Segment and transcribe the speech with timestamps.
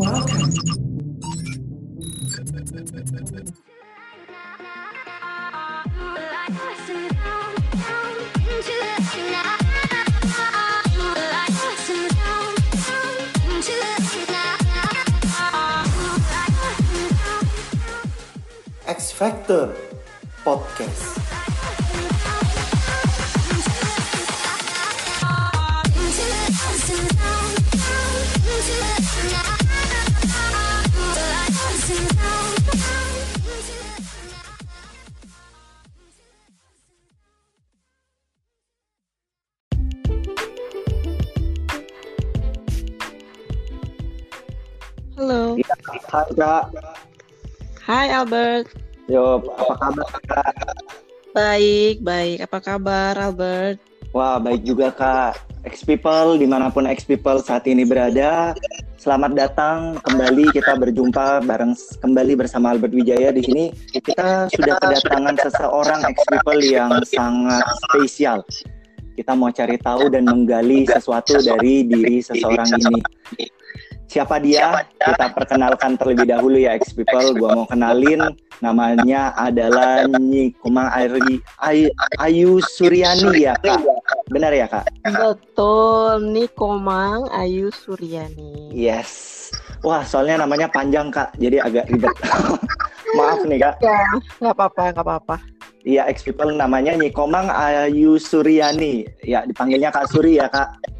[0.00, 0.50] Welcome.
[18.86, 19.74] X Factor
[20.42, 21.19] Podcast.
[46.34, 46.70] Kak.
[47.82, 48.70] Hai Albert.
[49.10, 50.54] Yo, apa kabar Kak?
[51.34, 52.38] Baik, baik.
[52.46, 53.82] Apa kabar Albert?
[54.14, 55.38] Wah, baik juga Kak.
[55.66, 58.56] X People, di mana pun X People saat ini berada,
[58.96, 63.64] selamat datang kembali kita berjumpa bareng kembali bersama Albert Wijaya di sini.
[63.92, 68.40] Kita sudah kedatangan seseorang X People yang sangat spesial.
[69.20, 73.02] Kita mau cari tahu dan menggali sesuatu dari diri seseorang ini.
[74.10, 74.82] Siapa dia?
[74.98, 77.30] Kita perkenalkan terlebih dahulu ya X People.
[77.38, 81.86] Gua mau kenalin namanya adalah Nyi Kumang Ayu, Ayu,
[82.18, 83.78] Ayu Suryani ya Kak.
[84.26, 84.90] Benar ya Kak?
[85.06, 88.74] Betul, nih Komang Ayu Suryani.
[88.74, 89.38] Yes.
[89.86, 92.10] Wah, soalnya namanya panjang Kak, jadi agak ribet.
[93.18, 93.78] Maaf nih Kak.
[93.78, 94.02] Ya,
[94.42, 95.36] nggak apa-apa, nggak apa-apa.
[95.86, 99.06] Iya, X People namanya Nyi Komang Ayu Suryani.
[99.22, 100.98] Ya, dipanggilnya Kak Suri ya Kak.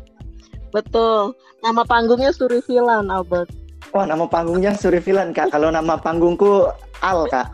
[0.70, 1.34] Betul.
[1.60, 3.50] Nama panggungnya Suri Filan, Albert.
[3.90, 5.50] Wah, nama panggungnya Suri Filan Kak.
[5.50, 6.70] Kalau nama panggungku
[7.02, 7.50] Al Kak.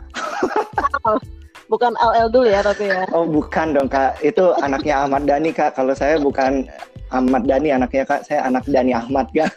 [1.67, 3.03] Bukan LL dulu ya, tapi ya.
[3.11, 4.21] Oh, bukan dong Kak.
[4.23, 5.75] Itu anaknya Ahmad Dhani Kak.
[5.75, 6.63] Kalau saya bukan
[7.11, 8.23] Ahmad Dhani anaknya Kak.
[8.23, 9.51] Saya anak Dhani Ahmad Kak.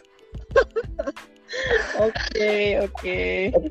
[2.01, 3.19] Oke, oke.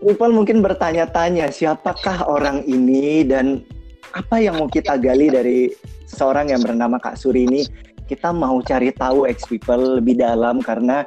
[0.06, 3.66] People mungkin bertanya-tanya siapakah orang ini dan
[4.14, 5.60] apa yang mau kita gali dari
[6.06, 7.66] seorang yang bernama Kak Suri ini.
[8.10, 11.06] Kita mau cari tahu ex people lebih dalam karena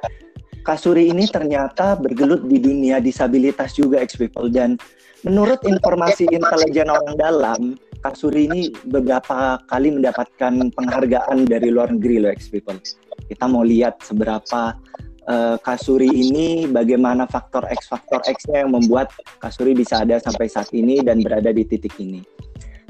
[0.62, 4.78] Kak Suri ini ternyata bergelut di dunia disabilitas juga ex people dan
[5.26, 7.60] menurut informasi intelijen orang dalam
[8.06, 12.78] Kak Suri ini beberapa kali mendapatkan penghargaan dari luar negeri loh ex people.
[13.26, 14.78] Kita mau lihat seberapa
[15.26, 20.70] uh, Kasuri ini bagaimana faktor X faktor X-nya yang membuat Kasuri bisa ada sampai saat
[20.74, 22.22] ini dan berada di titik ini.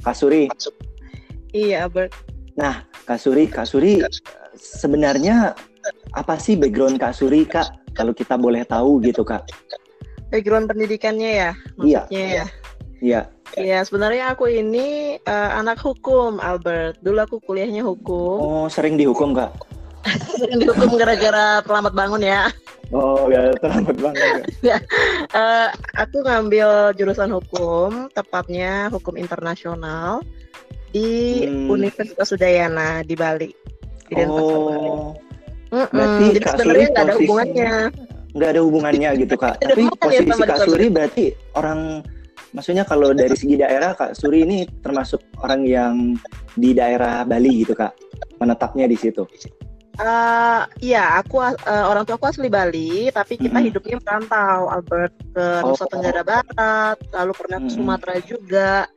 [0.01, 0.49] Kasuri.
[1.53, 2.32] Iya, Albert.
[2.57, 4.05] Nah, Kasuri, Kasuri
[4.57, 5.57] sebenarnya
[6.13, 7.97] apa sih background Kasuri, Kak?
[7.97, 9.49] Kalau kita boleh tahu gitu, Kak.
[10.33, 12.01] Background pendidikannya ya, Iya.
[12.09, 12.47] maksudnya ya.
[13.03, 13.21] Iya.
[13.53, 17.01] Iya, sebenarnya aku ini eh, anak hukum, Albert.
[17.05, 18.37] Dulu aku kuliahnya hukum.
[18.41, 19.53] Oh, sering dihukum, Kak?
[20.35, 22.51] Sering dihukum gara-gara terlambat bangun ya.
[22.91, 24.23] Oh, ya terlambat banget.
[24.65, 24.83] Kak.
[25.33, 30.21] Eh, aku ngambil jurusan hukum, tepatnya hukum internasional
[30.93, 31.09] di
[31.43, 31.73] Hmm.
[31.73, 33.51] Universitas Udayana di Bali.
[34.07, 34.89] Di Denpasar, Bali.
[34.89, 35.17] Oh,
[35.73, 37.73] Mm-mm, berarti Jadi Kak sebenarnya Suri ada hubungannya.
[38.33, 39.55] nggak ada hubungannya gitu, Kak.
[39.59, 41.81] Tapi posisi sama Kak Suri berarti orang
[42.53, 45.95] maksudnya kalau dari segi daerah Kak Suri ini termasuk orang yang
[46.53, 47.97] di daerah Bali gitu, Kak.
[48.37, 49.25] Menetapnya di situ.
[49.93, 51.53] Eh, Iya, aku eh,
[51.85, 53.69] orang tua aku asli Bali, tapi kita Mm-mm.
[53.69, 55.73] hidupnya merantau, Albert ke Oh.
[55.73, 57.77] Nusa Tenggara Barat, lalu pernah ke Mm-mm.
[57.77, 58.89] Sumatera juga,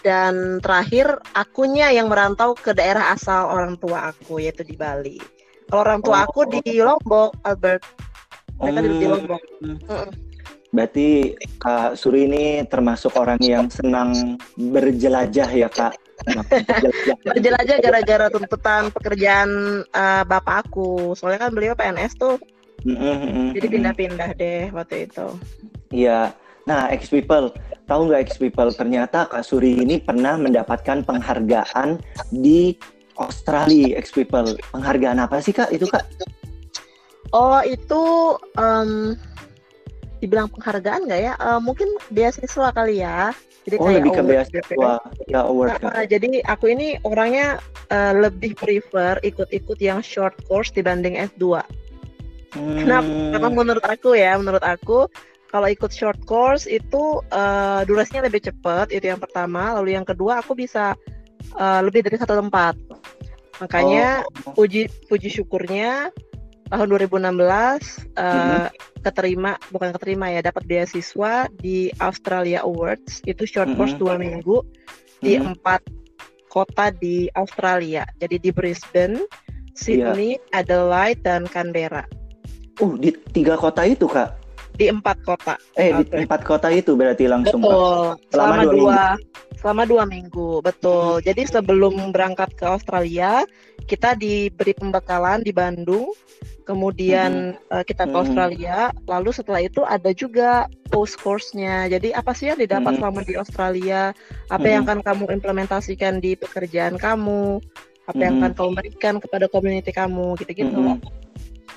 [0.00, 5.18] dan terakhir akunya yang merantau ke daerah asal orang tua aku, yaitu di Bali.
[5.68, 6.24] Kalau orang tua Oh.
[6.30, 7.82] aku di Lombok, Albert,
[8.56, 9.42] mereka hidup di Hmm, Lombok.
[10.68, 11.08] Berarti
[11.56, 15.96] Kak Suri ini termasuk orang yang senang berjelajah ya, Kak.
[16.28, 17.16] Berjelajah.
[17.32, 19.48] Berjelajah gara-gara tuntutan pekerjaan
[19.82, 22.36] eh, bapak aku, soalnya kan beliau PNS tuh,
[22.84, 25.26] Mm-mm, mm-mm, jadi pindah-pindah deh waktu itu.
[25.90, 26.30] Iya.
[26.68, 27.48] Nah, ex people,
[27.88, 28.68] tahu nggak ex people?
[28.68, 31.96] Ternyata Kak Suri ini pernah mendapatkan penghargaan
[32.28, 32.76] di
[33.16, 34.52] Australia, ex people.
[34.76, 35.72] Penghargaan apa sih Kak?
[35.72, 36.04] Itu Kak?
[37.32, 39.16] Oh itu em,
[40.20, 41.34] dibilang penghargaan nggak ya?
[41.40, 43.32] Eh, mungkin beasiswa kali ya.
[43.64, 44.92] Jadi Oh, lebih ke beasiswa.
[45.28, 45.76] Ya, award.
[45.80, 51.64] Nah, jadi aku ini orangnya eh, lebih prefer ikut-ikut yang short course dibanding S2.
[52.52, 53.04] Kenapa?
[53.04, 55.04] Hmm, Karena menurut aku ya, menurut aku
[55.48, 59.76] kalau ikut short course itu eh, durasinya lebih cepat, itu yang pertama.
[59.80, 60.92] Lalu yang kedua aku bisa
[61.56, 62.76] eh, lebih dari satu tempat.
[63.58, 64.54] Makanya Oh.
[64.54, 66.14] puji puji syukurnya
[66.68, 69.02] tahun 2016 eh, Mhm.
[69.02, 74.00] keterima bukan keterima ya dapat beasiswa di Australia Awards itu short course Mhm.
[74.02, 74.62] dua minggu
[75.18, 75.56] di Mhm.
[75.58, 75.82] empat
[76.48, 80.12] kota di Australia jadi di Brisbane, Iya.
[80.14, 82.02] Sydney, Adelaide dan Canberra.
[82.78, 84.37] Uh, di tiga kota itu Kak.
[84.78, 85.54] Di empat kota.
[85.74, 88.14] Eh di empat kota itu berarti langsung betul.
[88.30, 89.02] Selama, selama dua, dua
[89.58, 91.18] selama dua minggu betul.
[91.18, 91.24] Hmm.
[91.26, 93.42] Jadi sebelum berangkat ke Australia
[93.90, 96.14] kita diberi pembekalan di Bandung
[96.68, 97.72] kemudian hmm.
[97.72, 98.22] uh, kita ke hmm.
[98.22, 98.76] Australia
[99.08, 103.00] lalu setelah itu ada juga post course-nya jadi apa sih yang didapat hmm.
[103.00, 104.12] selama di Australia
[104.52, 104.72] apa hmm.
[104.76, 107.64] yang akan kamu implementasikan di pekerjaan kamu
[108.04, 108.20] apa hmm.
[108.20, 111.00] yang akan kamu berikan kepada community kamu gitu-gitu hmm.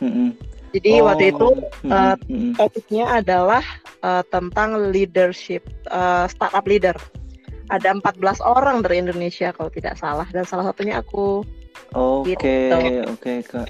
[0.04, 0.30] Hmm.
[0.72, 1.12] Jadi oh.
[1.12, 1.48] waktu itu
[1.92, 2.56] uh, hmm.
[2.56, 3.64] topiknya adalah
[4.04, 6.96] uh, tentang leadership uh, startup leader.
[7.72, 11.44] Ada 14 orang dari Indonesia kalau tidak salah dan salah satunya aku.
[11.96, 13.08] Oke, okay, gitu.
[13.08, 13.68] oke okay, Kak.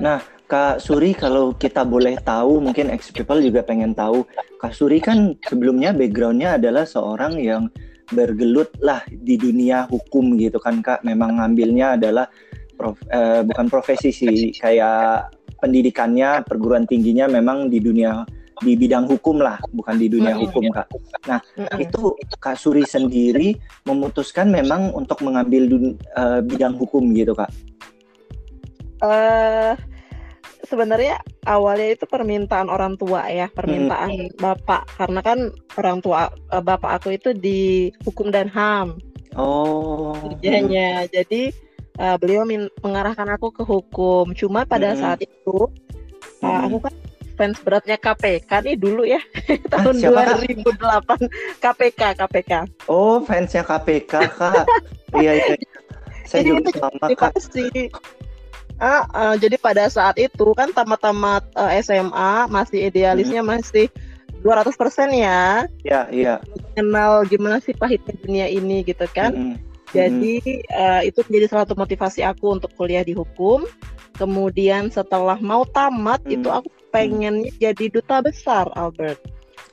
[0.00, 4.28] Nah, Kak Suri kalau kita boleh tahu mungkin ex people juga pengen tahu
[4.60, 7.72] Kak Suri kan sebelumnya backgroundnya adalah seorang yang
[8.12, 12.28] bergelut lah di dunia hukum gitu kan Kak memang ngambilnya adalah
[12.76, 15.32] prof, eh, bukan profesi sih kayak
[15.62, 18.26] pendidikannya perguruan tingginya memang di dunia
[18.62, 20.86] di bidang hukum lah bukan di dunia hukum kak.
[21.26, 21.38] Nah
[21.78, 27.50] itu kak Suri sendiri memutuskan memang untuk mengambil dun, uh, bidang hukum gitu kak.
[29.02, 29.74] Uh,
[30.62, 34.38] sebenarnya awalnya itu permintaan orang tua ya, permintaan hmm.
[34.38, 35.38] bapak karena kan
[35.74, 38.96] orang tua eh, bapak aku itu di hukum dan HAM.
[39.34, 40.14] Oh.
[40.14, 41.04] Kerjanya.
[41.04, 41.10] Hmm.
[41.10, 41.50] Jadi
[41.98, 42.46] uh, beliau
[42.80, 44.32] mengarahkan aku ke hukum.
[44.32, 44.98] Cuma pada hmm.
[45.00, 45.68] saat itu
[46.40, 46.66] uh, hmm.
[46.68, 46.94] aku kan
[47.32, 49.16] fans beratnya KPK nih dulu ya
[49.72, 52.52] tahun ah, 2008 KPK KPK.
[52.86, 54.64] Oh fansnya KPK kak.
[55.22, 55.56] iya iya.
[56.28, 57.32] Saya Jadi juga sama kak.
[58.82, 63.50] Uh, uh, jadi pada saat itu kan tamat-tamat uh, SMA masih idealisnya hmm.
[63.54, 63.86] masih
[64.42, 64.74] 200%
[65.14, 65.70] ya.
[65.86, 66.34] Iya, iya.
[66.74, 69.30] Kenal gimana sih pahitnya dunia ini gitu kan.
[69.30, 69.56] Hmm.
[69.92, 73.68] Jadi uh, itu menjadi salah satu motivasi aku untuk kuliah di hukum.
[74.16, 76.36] Kemudian setelah mau tamat hmm.
[76.36, 77.56] itu aku pengen hmm.
[77.60, 79.20] jadi duta besar Albert.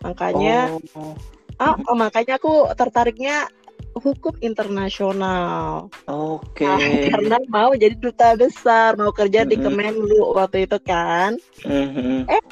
[0.04, 1.16] Makanya oh.
[1.60, 3.52] Ah, oh, makanya aku tertariknya
[4.00, 5.92] hukum internasional.
[6.08, 6.64] Oke.
[6.64, 7.12] Okay.
[7.12, 9.52] Nah, karena mau jadi duta besar, mau kerja mm-hmm.
[9.52, 11.36] di Kemenlu waktu itu kan.
[11.68, 12.32] Mm-hmm.
[12.32, 12.44] Eh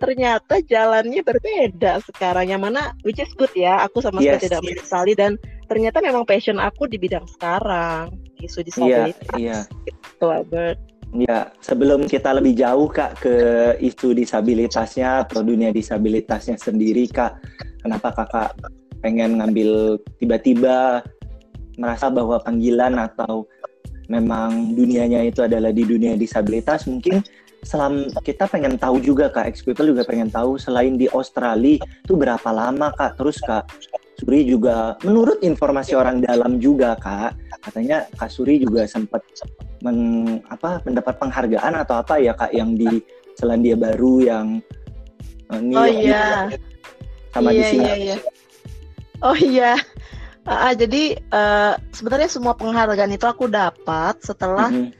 [0.00, 4.44] ternyata jalannya berbeda sekarang yang mana which is good ya aku sama sekali yes.
[4.48, 5.36] tidak menyesali dan
[5.70, 8.10] ternyata memang passion aku di bidang sekarang
[8.42, 9.86] isu disabilitas yeah, yeah.
[9.86, 10.82] gitu Albert.
[11.10, 13.34] Ya, sebelum kita lebih jauh Kak ke
[13.82, 17.38] isu disabilitasnya atau dunia disabilitasnya sendiri Kak,
[17.82, 18.58] kenapa Kakak
[19.02, 21.02] pengen ngambil tiba-tiba
[21.78, 23.46] merasa bahwa panggilan atau
[24.06, 26.86] memang dunianya itu adalah di dunia disabilitas?
[26.86, 27.26] Mungkin
[27.66, 32.54] selam kita pengen tahu juga kak ex juga pengen tahu selain di Australia itu berapa
[32.54, 33.18] lama kak?
[33.18, 33.66] Terus kak
[34.20, 37.32] Suri juga menurut informasi orang dalam juga kak
[37.64, 39.24] katanya kak Suri juga sempat
[39.80, 43.00] men, apa mendapat penghargaan atau apa ya kak yang di
[43.40, 44.60] Selandia Baru yang
[45.48, 46.52] uh, oh iya
[47.32, 48.16] sama iya, di sini iya, iya.
[49.20, 49.76] Oh iya.
[50.48, 54.92] Uh, jadi uh, sebenarnya semua penghargaan itu aku dapat setelah mm -hmm.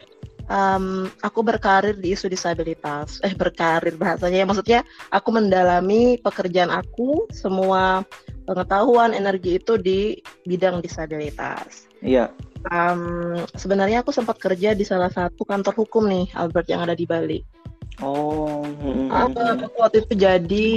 [0.53, 0.87] um,
[1.25, 3.19] aku berkarir di isu disabilitas.
[3.25, 8.05] Eh berkarir bahasanya ya maksudnya aku mendalami pekerjaan aku semua
[8.51, 11.87] pengetahuan energi itu di bidang disabilitas.
[12.03, 12.35] Iya.
[12.67, 17.07] Um, sebenarnya aku sempat kerja di salah satu kantor hukum nih Albert yang ada di
[17.07, 17.39] Bali.
[18.03, 18.67] Oh.
[18.67, 19.15] Mm -hmm.
[19.15, 19.39] aku
[19.79, 20.69] waktu itu jadi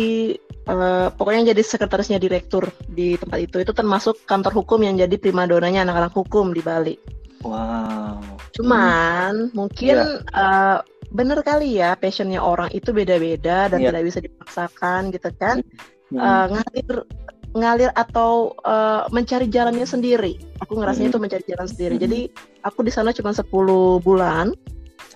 [0.69, 5.81] uh, pokoknya jadi sekretarisnya direktur di tempat itu itu termasuk kantor hukum yang jadi primadonanya
[5.88, 6.95] anak-anak hukum di Bali.
[7.43, 8.21] Wow.
[8.55, 9.55] Cuman hmm.
[9.57, 10.31] mungkin yeah.
[10.31, 10.77] uh,
[11.09, 13.91] bener kali ya passionnya orang itu beda-beda dan yeah.
[13.91, 15.59] tidak bisa dipaksakan gitu kan.
[16.13, 16.21] Hmm.
[16.21, 16.93] Uh, ngalir
[17.53, 20.41] ngalir atau uh, mencari jalannya sendiri.
[20.65, 21.15] Aku ngerasanya hmm.
[21.15, 21.95] itu mencari jalan sendiri.
[21.98, 22.03] Hmm.
[22.10, 22.19] Jadi
[22.65, 23.45] aku di sana cuma 10
[24.01, 24.53] bulan.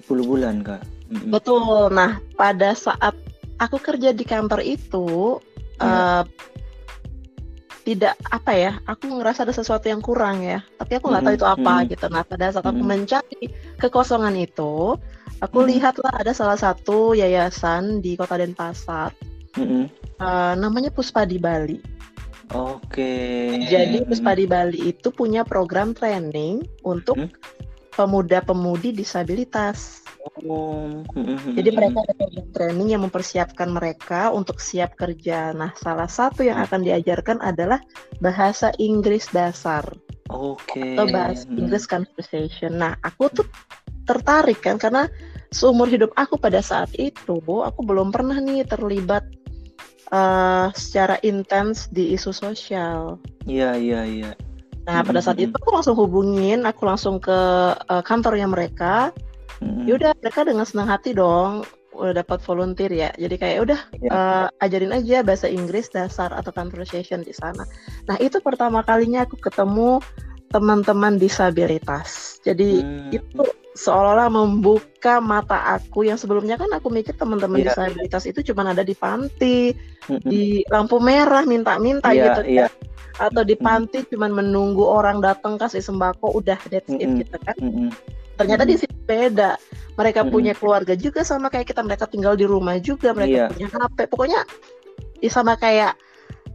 [0.06, 0.82] 10 bulan, Kak.
[1.10, 1.34] Hmm.
[1.34, 1.90] Betul.
[1.90, 3.18] Nah, pada saat
[3.58, 5.42] aku kerja di kantor itu
[5.82, 6.24] uh,
[7.88, 11.48] tidak apa ya aku ngerasa ada sesuatu yang kurang ya tapi aku nggak tahu itu
[11.48, 11.86] apa hmm.
[11.96, 12.92] gitu nah pada saat aku hmm.
[12.92, 13.42] mencari
[13.80, 15.00] kekosongan itu
[15.40, 15.68] aku hmm.
[15.72, 19.16] lihatlah ada salah satu yayasan di kota Denpasar
[19.56, 19.88] hmm.
[20.20, 21.80] uh, namanya Puspa di Bali
[22.54, 23.14] oke
[23.68, 27.32] jadi Puspa di Bali itu punya program training untuk hmm.
[27.96, 30.08] pemuda-pemudi disabilitas
[30.46, 31.04] Oh.
[31.56, 35.56] Jadi mereka ada program training yang mempersiapkan mereka untuk siap kerja.
[35.56, 37.80] Nah, salah satu yang akan diajarkan adalah
[38.20, 39.84] bahasa Inggris dasar.
[40.30, 40.60] Oke.
[40.76, 41.00] Okay.
[41.00, 42.76] Atau bahasa Inggris conversation.
[42.76, 43.48] Nah, aku tuh
[44.08, 45.12] tertarik kan karena
[45.52, 49.24] seumur hidup aku pada saat itu aku belum pernah nih terlibat
[50.12, 53.20] uh, secara intens di isu sosial.
[53.48, 54.32] Iya, iya, iya.
[54.88, 57.40] Nah, pada saat itu aku langsung hubungin, aku langsung ke
[57.76, 59.12] uh, kantornya mereka
[59.58, 59.90] Hmm.
[59.90, 61.66] Yaudah mereka dengan senang hati dong
[61.98, 63.10] udah dapat volunteer ya.
[63.18, 64.10] Jadi kayak udah Iya.
[64.14, 67.66] eh, ajarin aja bahasa Inggris dasar atau conversation di sana.
[68.06, 69.98] Nah, itu pertama kalinya aku ketemu
[70.54, 72.38] teman-teman disabilitas.
[72.46, 73.10] Jadi Hmm.
[73.10, 73.42] itu
[73.78, 78.82] seolah-olah membuka mata aku yang sebelumnya kan aku mikir teman-teman Iya, disabilitas itu cuma ada
[78.82, 79.70] di panti,
[80.26, 82.66] di lampu merah minta-minta Iya, gitu iya.
[82.68, 82.74] kan.
[83.30, 83.64] Atau di Mm.
[83.66, 87.22] panti cuman menunggu orang datang kasih sembako udah that's it Mm-mm.
[87.22, 87.58] gitu kan.
[87.62, 87.90] Mm-mm.
[88.38, 89.58] Ternyata di sini beda.
[89.98, 93.48] Mereka punya keluarga juga sama kayak kita, mereka tinggal di rumah juga, mereka Iya.
[93.50, 93.98] punya HP.
[94.10, 94.42] Pokoknya
[95.22, 95.94] ya sama kayak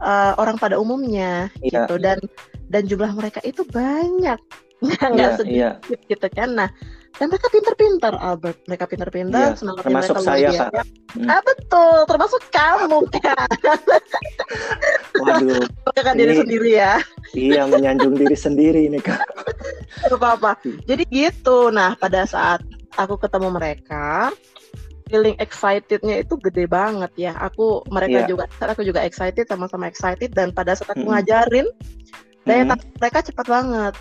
[0.02, 1.86] eh, orang pada umumnya Iya.
[1.86, 2.18] gitu dan
[2.66, 4.38] dan jumlah mereka itu banyak.
[4.82, 6.06] Nggak Iya, sedikit iya.
[6.10, 6.48] gitu kan.
[6.58, 6.68] Nah,
[7.12, 10.64] dan mereka pinter-pinter Albert, mereka pinter-pinter, Iya, semangatnya termasuk mereka luar saya, biasa.
[10.72, 10.86] Kak.
[11.12, 11.28] Hmm.
[11.28, 13.48] Ah betul, termasuk kamu kan.
[15.20, 15.64] Waduh,
[15.94, 16.94] Kan diri sendiri ya.
[17.32, 19.20] iya menyanjung diri sendiri ini kak.
[20.08, 20.56] Apa-apa.
[20.84, 21.68] Jadi gitu.
[21.68, 22.60] Nah, pada saat
[22.96, 24.32] aku ketemu mereka,
[25.06, 27.32] feeling excitednya itu gede banget ya.
[27.38, 28.28] Aku mereka Iya.
[28.28, 31.12] juga aku juga excited sama-sama excited dan pada saat aku Mm-mm.
[31.12, 31.68] ngajarin
[32.42, 32.70] daya Hmm.
[32.74, 33.94] tarik mereka cepat banget.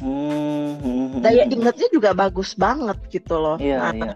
[0.00, 3.56] Hmm, Daya ingatnya juga bagus banget gitu loh.
[3.56, 4.14] Iya, nah, iya.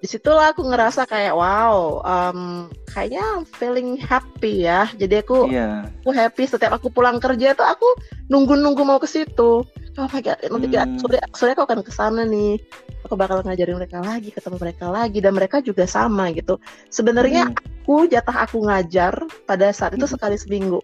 [0.00, 4.90] di situlah aku ngerasa kayak wow, um, kayaknya feeling happy ya.
[4.96, 5.86] Jadi aku Iya.
[6.02, 7.86] aku happy setiap aku pulang kerja tuh aku
[8.26, 9.62] nunggu-nunggu mau ke situ.
[9.98, 10.96] Oh my god, nanti Hmm.
[10.98, 12.56] sore sore aku akan ke sana nih.
[13.04, 16.56] Aku bakal ngajarin mereka lagi, ketemu mereka lagi dan mereka juga sama gitu.
[16.88, 17.56] Sebenarnya Hmm.
[17.84, 20.14] aku jatah aku ngajar pada saat itu Hmm.
[20.16, 20.80] sekali seminggu.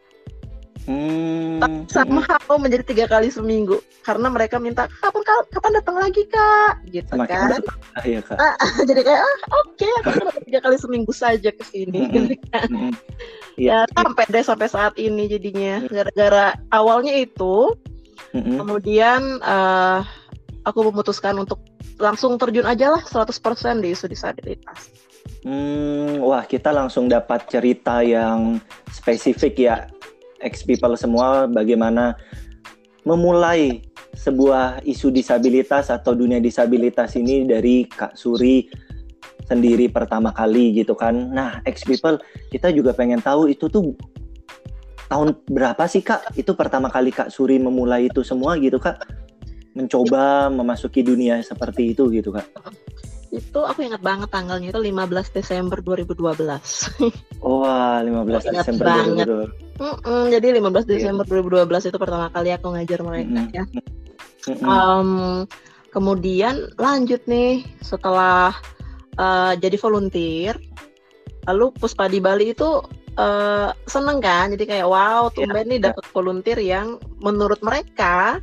[0.87, 6.23] Hmm, Tapi sama hal menjadi tiga kali seminggu karena mereka minta kapan kapan datang lagi
[6.25, 7.49] kak gitu Semakin kan.
[7.59, 8.38] bertambah ya kak.
[8.87, 12.07] Jadi kayak ah, oke aku cuma tiga kali seminggu saja ke sini.
[12.07, 12.71] Gitu kan.
[12.71, 12.95] Hmm,
[13.57, 13.88] Ya Iya.
[13.97, 17.75] sampai deh sampai saat ini jadinya gara-gara awalnya itu
[18.31, 20.00] Hmm, kemudian eh,
[20.62, 21.57] aku memutuskan untuk
[21.97, 23.33] langsung terjun aja lah 100%
[23.81, 24.93] di isu disabilitas.
[25.40, 29.76] Hmm, wah kita langsung dapat cerita yang spesifik ya,
[30.47, 32.15] ex people semua bagaimana
[33.03, 33.83] memulai
[34.17, 38.71] sebuah isu disabilitas atau dunia disabilitas ini dari Kak Suri
[39.47, 41.15] sendiri pertama kali gitu kan.
[41.35, 42.19] Nah, ex people
[42.50, 43.95] kita juga pengen tahu itu tuh
[45.07, 46.35] tahun berapa sih Kak?
[46.35, 49.07] Itu pertama kali Kak Suri memulai itu semua gitu Kak?
[49.76, 52.47] Mencoba memasuki dunia seperti itu gitu Kak.
[53.33, 56.38] Itu aku ingat banget tanggalnya itu 15 Desember 2012.
[57.42, 59.26] Wah, 15 Ingat Desember banget.
[59.28, 59.66] 2022.
[59.76, 60.88] Mm-mm, jadi 15 Iya.
[60.88, 63.56] Desember 2012 itu pertama kali aku ngajar mereka Mm-mm.
[63.56, 63.64] ya.
[64.47, 64.68] Mm-mm.
[64.68, 65.11] Em,
[65.90, 68.54] kemudian lanjut nih setelah
[69.18, 70.54] eh, jadi volunteer,
[71.45, 72.80] lalu Puspa di Bali itu
[73.16, 75.87] eh, seneng kan, jadi kayak wow, Iya, tumben nih iya.
[75.92, 78.40] dapat volunteer yang menurut mereka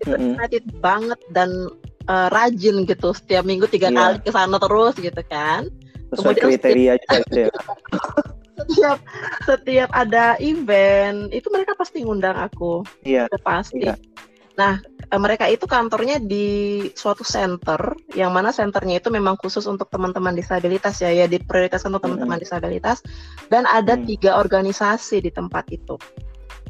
[0.00, 0.32] itu Mm-mm.
[0.40, 1.68] excited banget dan
[2.06, 3.98] eh, rajin gitu, setiap minggu tiga Iya.
[3.98, 5.68] kali ke sana terus gitu kan.
[6.10, 7.50] sesuai kemudian kriteria juga gitu ya.
[8.60, 8.98] Setiap
[9.46, 12.82] setiap ada event itu mereka pasti ngundang aku.
[13.06, 13.24] Iya.
[13.30, 13.86] Itu pasti.
[13.86, 13.94] Iya.
[14.58, 19.88] Nah, eh, mereka itu kantornya di suatu center, yang mana centernya itu memang khusus untuk
[19.88, 23.00] teman-teman disabilitas ya, ya diprioritaskan untuk teman-teman disabilitas,
[23.48, 24.04] dan ada Hmm.
[24.04, 25.96] tiga organisasi di tempat itu.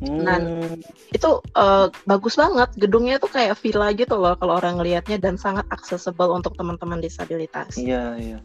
[0.00, 0.80] Nah, Hmm,
[1.12, 5.66] Itu eh, bagus banget, gedungnya tuh kayak villa gitu loh kalau orang ngelihatnya dan sangat
[5.69, 7.76] accessible untuk teman-teman disabilitas.
[7.76, 8.38] iya iya.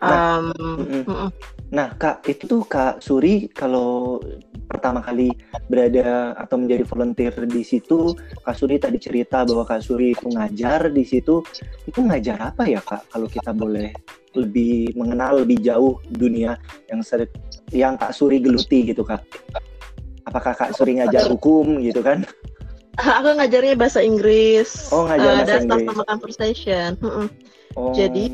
[0.00, 1.02] Em, Mm-mm.
[1.04, 1.30] mm-mm.
[1.76, 4.16] Nah kak itu tuh kak Suri kalau
[4.64, 5.28] pertama kali
[5.68, 10.88] berada atau menjadi volunteer di situ kak Suri tadi cerita bahwa kak Suri itu ngajar
[10.88, 11.44] di situ
[11.84, 13.92] itu ngajar apa ya kak kalau kita boleh
[14.32, 16.56] lebih mengenal lebih jauh dunia
[16.88, 17.28] yang ser-
[17.68, 19.20] yang kak Suri geluti gitu kak
[20.28, 22.24] apakah kak Suri ngajar hukum gitu kan
[23.22, 24.92] Aku ngajarnya bahasa Inggris.
[24.92, 25.88] Oh, ngajar eh, bahasa dasar Inggris.
[25.88, 26.88] sama conversation.
[27.00, 27.26] Mm-mm.
[27.78, 28.24] oh, Jadi,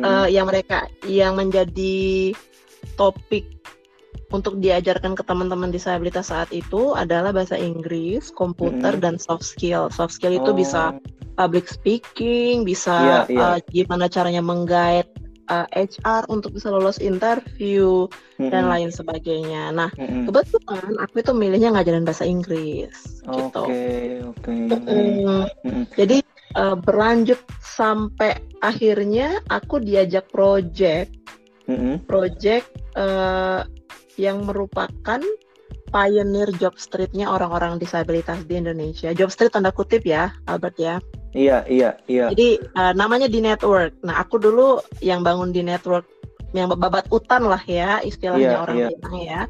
[0.00, 2.34] mm, eh, yang mereka yang menjadi
[2.98, 3.46] topik
[4.34, 9.04] untuk diajarkan ke teman-teman disabilitas saat itu adalah bahasa Inggris, komputer Mm-mm.
[9.04, 9.88] dan soft skill.
[9.92, 10.98] Soft skill itu oh, bisa
[11.38, 13.46] public speaking, bisa Iya, iya.
[13.54, 15.06] eh, gimana caranya menggait
[15.48, 18.06] eh, HR untuk bisa lolos interview
[18.38, 19.72] mm-mm, dan lain sebagainya.
[19.72, 20.28] Nah, mm-mm.
[20.28, 23.64] kebetulan aku itu milihnya ngajarin bahasa Inggris gitu.
[23.64, 24.52] Oke, oke.
[24.52, 25.44] Mm-mm.
[25.64, 25.84] Mm-mm.
[25.96, 26.18] Jadi
[26.56, 31.14] eh, berlanjut sampai akhirnya aku diajak project
[31.68, 32.00] Mm-mm.
[32.08, 33.62] project eh,
[34.18, 35.20] yang merupakan
[35.88, 39.10] pioneer job street-nya orang-orang disabilitas di Indonesia.
[39.16, 41.00] Job street tanda kutip ya, Albert ya.
[41.36, 42.32] Iya, iya, iya.
[42.32, 43.92] Jadi eh, namanya di network.
[44.04, 46.04] Nah, aku dulu yang bangun di network
[46.56, 48.88] yang babat utan lah ya, istilahnya Iya, orang iya.
[48.88, 49.40] bilang ya.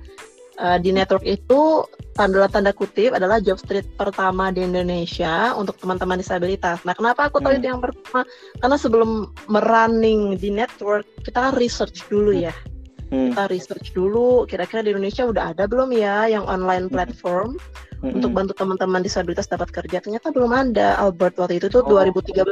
[0.59, 1.87] uh, di network itu
[2.18, 6.83] tanda tanda kutip adalah job street pertama di Indonesia untuk teman-teman disabilitas.
[6.83, 7.59] Nah, kenapa aku tahu hmm.
[7.62, 8.26] itu yang pertama?
[8.59, 9.11] Karena sebelum
[9.47, 12.50] merunning di network, kita research dulu ya.
[12.50, 12.77] Hmm.
[13.09, 16.95] Kita research dulu kira-kira di Indonesia udah ada belum ya yang online hmm.
[16.95, 17.57] platform
[18.05, 18.21] hmm.
[18.21, 20.05] untuk bantu teman-teman disabilitas dapat kerja.
[20.05, 21.00] Ternyata belum ada.
[21.00, 22.05] Albert waktu itu tuh oh.
[22.05, 22.45] 2013.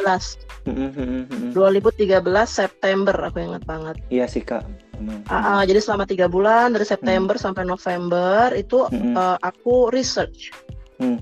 [0.66, 1.52] Hmm.
[1.52, 3.96] 2013 September aku ingat banget.
[4.08, 4.64] Iya sih Kak.
[4.96, 5.20] Hmm.
[5.28, 7.44] Uh, uh, jadi selama tiga bulan dari September hmm.
[7.44, 9.12] sampai November itu hmm.
[9.12, 10.50] uh, aku research.
[10.96, 11.20] Hmm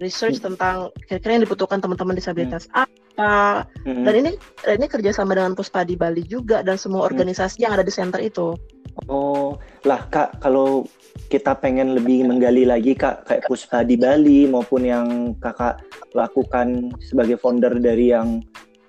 [0.00, 0.52] research hmm.
[0.52, 2.84] tentang kira-kira yang dibutuhkan teman-teman disabilitas hmm.
[2.84, 4.04] apa hmm.
[4.04, 4.30] dan ini
[4.68, 7.64] ini kerjasama dengan Puspadi Bali juga dan semua organisasi hmm.
[7.64, 8.56] yang ada di center itu.
[9.04, 10.88] Oh, lah Kak, kalau
[11.28, 15.84] kita pengen lebih menggali lagi Kak, kayak Puspa di Bali maupun yang Kakak
[16.16, 18.40] lakukan sebagai founder dari yang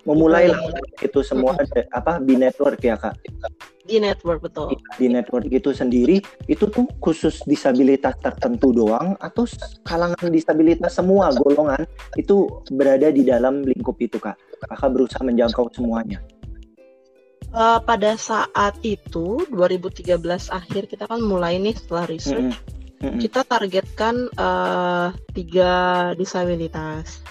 [0.08, 0.64] memulai lah
[1.04, 1.60] itu semua
[1.92, 3.20] apa di network ya Kak?
[3.84, 4.80] Di network betul.
[4.96, 9.44] Di network itu sendiri itu tuh khusus disabilitas tertentu doang atau
[9.84, 11.84] kalangan disabilitas semua golongan
[12.16, 14.40] itu berada di dalam lingkup itu Kak?
[14.64, 16.24] Kakak berusaha menjangkau semuanya.
[17.48, 20.20] Uh, pada saat itu 2013
[20.52, 23.20] akhir kita kan mulai nih setelah research mm -hmm.
[23.24, 27.24] kita targetkan uh, tiga disabilitas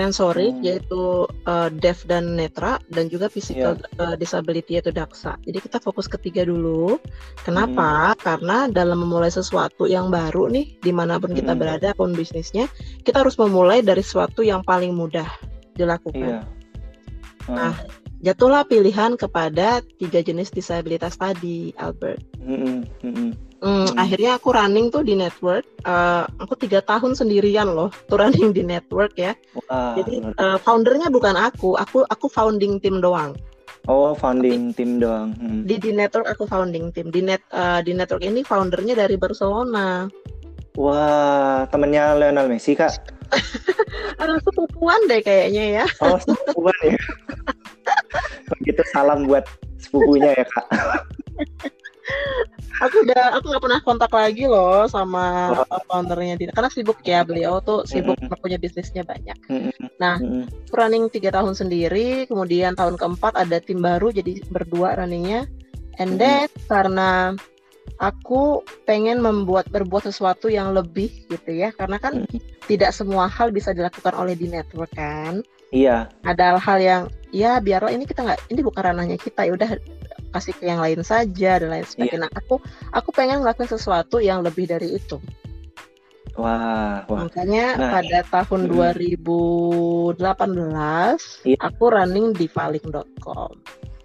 [0.00, 0.62] sensori mm.
[0.64, 4.00] yaitu uh, deaf dan netra dan juga physical yeah.
[4.00, 5.36] uh, disability yaitu daksa.
[5.44, 6.96] Jadi kita fokus ketiga dulu.
[7.42, 8.14] Kenapa?
[8.14, 8.18] Mm.
[8.22, 11.58] Karena dalam memulai sesuatu yang baru nih di mana pun kita mm.
[11.58, 12.70] berada pun bisnisnya
[13.04, 15.26] kita harus memulai dari sesuatu yang paling mudah
[15.76, 16.40] dilakukan.
[16.40, 16.44] Yeah.
[17.50, 17.74] Nah
[18.20, 22.20] jatuhlah pilihan kepada tiga jenis disabilitas tadi, Albert.
[22.40, 23.28] Mm -hmm.
[23.60, 25.68] Mm, akhirnya aku running tuh di network.
[25.84, 29.36] Uh, aku tiga tahun sendirian loh, tuh running di network ya.
[29.68, 33.36] Wah, Jadi uh, foundernya bukan aku, aku aku founding tim doang.
[33.88, 35.36] Oh, founding tim doang.
[35.36, 35.64] Hmm.
[35.68, 37.12] Di di network aku founding tim.
[37.12, 40.08] Di net uh, di network ini foundernya dari Barcelona.
[40.76, 42.96] Wah, temennya Lionel Messi kak?
[44.20, 45.86] Aduh, sepupuan deh kayaknya ya.
[46.00, 46.96] Oh, sepupuan ya.
[48.58, 49.46] Begitu salam buat
[49.78, 50.66] sepupunya ya kak.
[52.80, 55.82] aku udah aku nggak pernah kontak lagi loh sama oh.
[55.86, 58.40] foundernya dia karena sibuk ya beliau tuh sibuk mm -hmm.
[58.40, 59.36] punya bisnisnya banyak.
[59.46, 59.86] Mm -hmm.
[60.00, 60.16] Nah
[60.74, 65.46] running tiga tahun sendiri, kemudian tahun keempat ada tim baru jadi berdua runningnya,
[66.00, 66.66] and then mm -hmm.
[66.66, 67.10] karena
[68.00, 72.40] aku pengen membuat berbuat sesuatu yang lebih gitu ya karena kan hmm.
[72.70, 77.94] tidak semua hal bisa dilakukan oleh di network kan iya ada hal-hal yang ya biarlah
[77.94, 79.70] ini kita nggak ini bukan ranahnya kita ya udah
[80.30, 82.22] kasih ke yang lain saja dan lain sebagainya yeah.
[82.26, 82.62] nah aku
[82.94, 85.18] aku pengen ngelakuin sesuatu yang lebih dari itu
[86.38, 87.26] Wah, wah.
[87.26, 88.78] Makanya nah, pada tahun hmm.
[90.16, 90.24] 2018
[91.44, 91.58] yeah.
[91.60, 93.50] aku running di faling.com.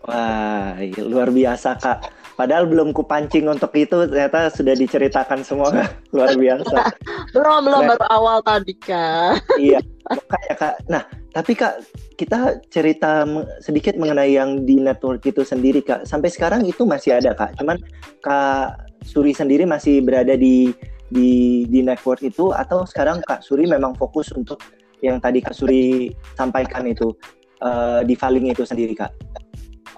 [0.10, 2.00] Wah, luar biasa Kak.
[2.36, 5.72] Padahal belum kupancing untuk itu, ternyata sudah diceritakan semua
[6.16, 6.92] luar biasa.
[7.36, 9.40] belum, belum nah, baru awal tadi kak.
[9.56, 9.80] iya,
[10.12, 10.76] makanya kak.
[10.92, 11.04] Nah,
[11.36, 11.84] tapi kak,
[12.16, 13.28] kita cerita
[13.60, 16.08] sedikit mengenai yang di network itu sendiri kak.
[16.08, 17.60] Sampai sekarang itu masih ada kak.
[17.60, 17.76] Cuman
[18.24, 20.72] kak Suri sendiri masih berada di
[21.12, 24.64] di di network itu atau sekarang kak Suri memang fokus untuk
[25.04, 26.08] yang tadi kak Suri
[26.40, 27.12] sampaikan itu
[27.60, 29.12] uh, di Faling itu sendiri kak?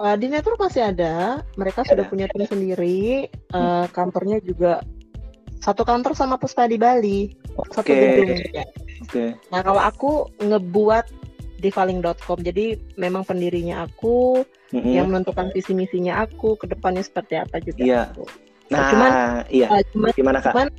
[0.01, 4.81] Uh, di network masih ada, mereka sudah punya tim sendiri, uh, kantornya juga
[5.61, 7.73] satu kantor sama Puspa di Bali, okay.
[7.77, 8.29] satu gedung.
[8.33, 8.65] Oke.
[9.05, 9.29] Okay.
[9.53, 11.26] Nah kalau aku ngebuat
[11.57, 14.93] di faling.com, jadi memang pendirinya aku, mm-hmm.
[14.93, 17.83] yang menentukan visi misinya aku, ke depannya seperti apa juga.
[17.83, 18.01] Iya.
[18.13, 18.23] Aku.
[18.67, 19.11] Nah, nah cuman,
[19.49, 19.67] iya.
[19.73, 20.53] Uh, cuman, gimana kak?
[20.53, 20.69] Cuman,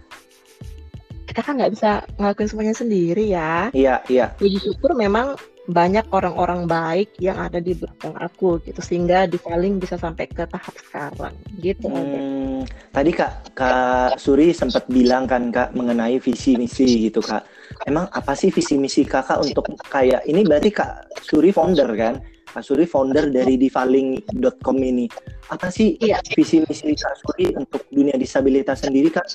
[1.28, 3.68] kita kan nggak bisa ngelakuin semuanya sendiri ya.
[3.76, 4.32] Iya, iya.
[4.40, 5.36] Puji syukur memang
[5.68, 10.48] banyak orang-orang baik yang ada di belakang aku gitu sehingga di paling bisa sampai ke
[10.48, 11.92] tahap sekarang gitu.
[11.92, 17.44] Hmm, tadi kak kak Suri sempat bilang kan kak mengenai visi misi gitu kak.
[17.84, 22.16] Emang apa sih visi misi kakak untuk kayak ini berarti kak Suri founder kan?
[22.48, 25.04] Kak Suri founder dari divaling.com ini.
[25.52, 26.16] Apa sih iya.
[26.32, 29.28] visi misi Kak Suri untuk dunia disabilitas sendiri Kak?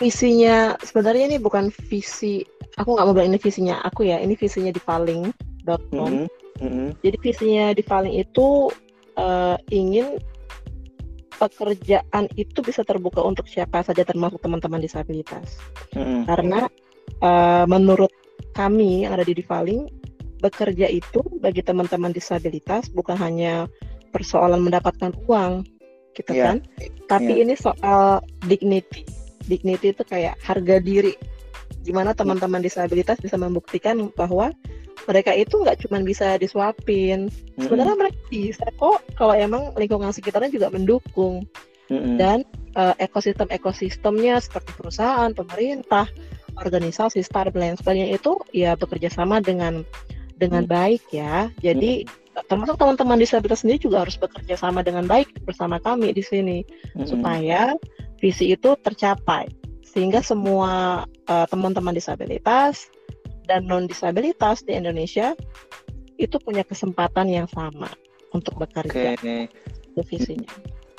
[0.00, 2.40] Visinya sebenarnya ini bukan visi
[2.80, 6.28] aku nggak mau bilang ini visinya aku ya ini visinya di faling.com mm
[6.60, 6.88] -hmm.
[7.02, 8.70] jadi visinya di faling itu
[9.18, 10.20] uh, ingin
[11.40, 15.60] pekerjaan itu bisa terbuka untuk siapa saja termasuk teman-teman disabilitas
[15.96, 16.20] mm -hmm.
[16.28, 16.60] karena
[17.24, 18.12] uh, menurut
[18.56, 19.88] kami yang ada di Divaling
[20.40, 23.68] bekerja itu bagi teman-teman disabilitas bukan hanya
[24.08, 25.68] persoalan mendapatkan uang
[26.16, 26.56] gitu yeah.
[26.56, 26.56] kan
[27.06, 27.42] tapi yeah.
[27.44, 29.04] ini soal dignity
[29.46, 31.14] dignity itu kayak harga diri
[31.86, 34.52] gimana teman-teman disabilitas bisa membuktikan bahwa
[35.08, 40.68] mereka itu nggak cuma bisa disuapin sebenarnya mereka bisa kok kalau emang lingkungan sekitarnya juga
[40.68, 41.48] mendukung
[41.90, 42.46] dan
[42.78, 46.06] uh, ekosistem-ekosistemnya seperti perusahaan, pemerintah,
[46.54, 49.82] organisasi, startup dan sebagainya itu ya bekerja sama dengan
[50.38, 50.72] dengan hmm.
[50.72, 51.50] baik ya.
[51.58, 52.46] Jadi hmm.
[52.46, 56.62] termasuk teman-teman disabilitas sendiri juga harus bekerja sama dengan baik bersama kami di sini
[56.94, 57.10] hmm.
[57.10, 57.74] supaya
[58.20, 59.48] visi itu tercapai
[59.82, 62.86] sehingga semua uh, teman-teman disabilitas
[63.50, 65.34] dan non disabilitas di Indonesia
[66.20, 67.90] itu punya kesempatan yang sama
[68.30, 69.18] untuk bekerja.
[69.18, 69.50] Okay.
[69.90, 70.52] Itu visinya.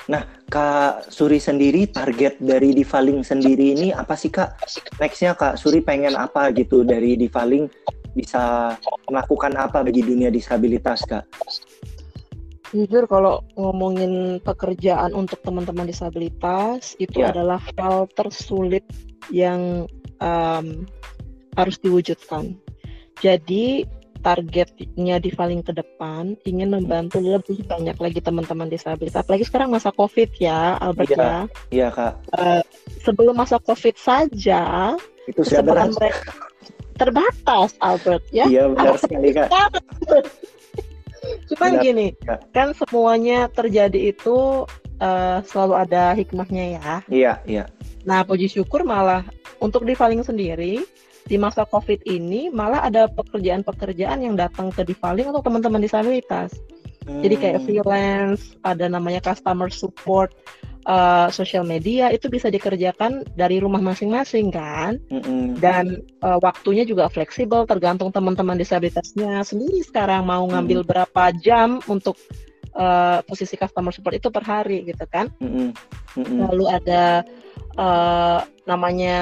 [0.10, 4.58] Nah, Kak Suri sendiri target dari Divaling sendiri ini apa sih Kak?
[4.98, 7.70] Nextnya Kak Suri pengen apa gitu dari Divaling
[8.18, 8.76] bisa
[9.08, 11.24] melakukan apa bagi dunia disabilitas Kak?
[12.72, 17.36] Jujur kalau ngomongin pekerjaan untuk teman-teman disabilitas itu ya.
[17.36, 18.88] adalah hal tersulit
[19.28, 19.92] yang
[20.24, 20.88] um,
[21.60, 22.56] harus diwujudkan.
[23.20, 23.84] Jadi
[24.22, 29.26] targetnya di paling ke depan ingin membantu lebih banyak lagi teman-teman disabilitas.
[29.26, 31.40] Apalagi sekarang masa COVID ya, Albert iya, ya.
[31.74, 32.14] Iya kak.
[32.38, 32.64] Uh,
[33.02, 36.32] sebelum masa COVID saja itu kesempatan mereka
[36.96, 38.46] terbatas, Albert ya.
[38.46, 39.50] Iya benar sekali kak.
[41.52, 42.40] Cuman benar, gini, kak.
[42.50, 44.66] kan semuanya terjadi itu
[45.02, 46.94] uh, selalu ada hikmahnya ya.
[47.10, 47.64] Iya iya.
[48.06, 49.26] Nah puji syukur malah
[49.62, 50.82] untuk di Faling sendiri
[51.30, 56.50] di masa COVID ini malah ada pekerjaan-pekerjaan yang datang ke Divaling untuk teman-teman disabilitas.
[57.06, 57.22] Hmm.
[57.22, 57.66] Jadi kayak hmm.
[57.66, 60.34] freelance, ada namanya customer support,
[60.86, 65.58] uh, social media itu bisa dikerjakan dari rumah masing-masing kan, mm-hmm.
[65.62, 70.88] dan uh, waktunya juga fleksibel tergantung teman-teman disabilitasnya sendiri sekarang mau ngambil mm.
[70.88, 72.18] berapa jam untuk
[72.78, 75.30] uh, posisi customer support itu per hari gitu kan.
[75.42, 75.70] Mm-hmm.
[76.18, 76.38] Mm-hmm.
[76.50, 77.04] Lalu ada
[77.78, 79.20] uh, namanya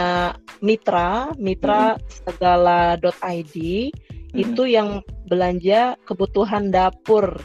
[0.60, 2.02] Mitra, Mitra hmm.
[2.28, 4.36] segala.id hmm.
[4.36, 5.00] itu yang
[5.32, 7.40] belanja kebutuhan dapur.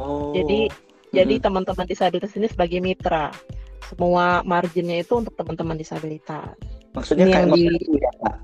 [0.00, 0.32] Oh.
[0.32, 0.72] Jadi
[1.10, 3.34] jadi teman-teman disabilitas ini sebagai mitra.
[3.90, 6.54] Semua marginnya itu untuk teman-teman disabilitas.
[6.94, 7.62] Maksudnya ini kayak di...
[7.98, 8.36] ya, Pak?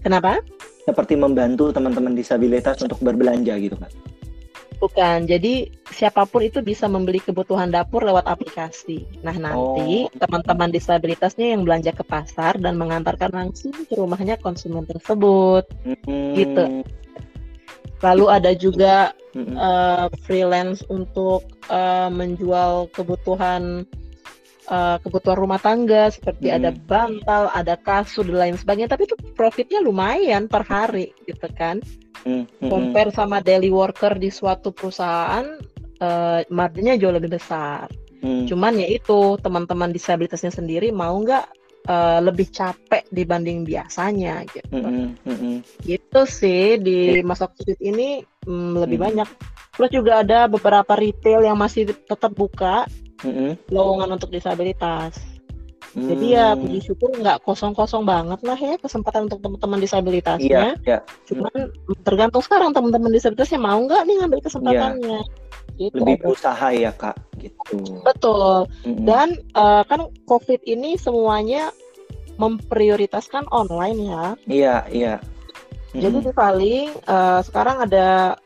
[0.00, 0.40] Kenapa?
[0.84, 3.92] Seperti membantu teman-teman disabilitas untuk berbelanja gitu, Pak.
[4.80, 9.04] Bukan, jadi siapa pun itu bisa membeli kebutuhan dapur lewat aplikasi.
[9.20, 10.16] Nah nanti oh.
[10.16, 16.32] teman-teman disabilitasnya yang belanja ke pasar dan mengantarkan langsung ke rumahnya konsumen tersebut, hmm.
[16.32, 16.64] gitu.
[18.00, 23.84] Lalu ada juga uh, freelance untuk uh, menjual kebutuhan
[24.72, 28.88] uh, kebutuhan rumah tangga seperti ada bantal, ada kasur dan lain sebagainya.
[28.88, 31.84] Tapi itu profitnya lumayan per hari, gitu kan?
[32.60, 35.56] Compare sama daily worker di suatu perusahaan
[36.00, 37.88] uh, marginnya jauh lebih besar.
[38.20, 38.44] Hmm.
[38.44, 44.74] Cuman ya itu teman-teman disabilitasnya sendiri mau nggak uh, lebih capek dibanding biasanya gitu.
[44.74, 45.56] Hmm, hmm, hmm.
[45.86, 49.06] Gitu sih di masa covid ini hmm, lebih hmm.
[49.06, 49.28] banyak.
[49.70, 52.84] Plus juga ada beberapa retail yang masih tetap buka
[53.22, 53.70] hmm.
[53.70, 55.29] lowongan untuk disabilitas.
[55.90, 56.06] Hmm.
[56.06, 56.60] Jadi ya hmm.
[56.62, 60.78] puji syukur nggak kosong-kosong banget lah ya kesempatan untuk teman-teman disabilitasnya.
[60.78, 60.98] Iya, iya.
[61.26, 62.06] Cuman hmm.
[62.06, 65.20] tergantung sekarang teman-teman disabilitasnya mau nggak nih ngambil kesempatannya.
[65.26, 65.48] Iya.
[65.80, 65.96] Gitu.
[65.96, 68.04] Lebih berusaha ya kak, gitu.
[68.04, 68.68] Betul.
[68.84, 69.00] Hmm.
[69.02, 71.72] Dan uh, kan COVID ini semuanya
[72.36, 74.24] memprioritaskan online ya.
[74.44, 75.14] Iya, iya.
[75.90, 76.00] Hmm.
[76.04, 78.38] Jadi di paling uh, sekarang ada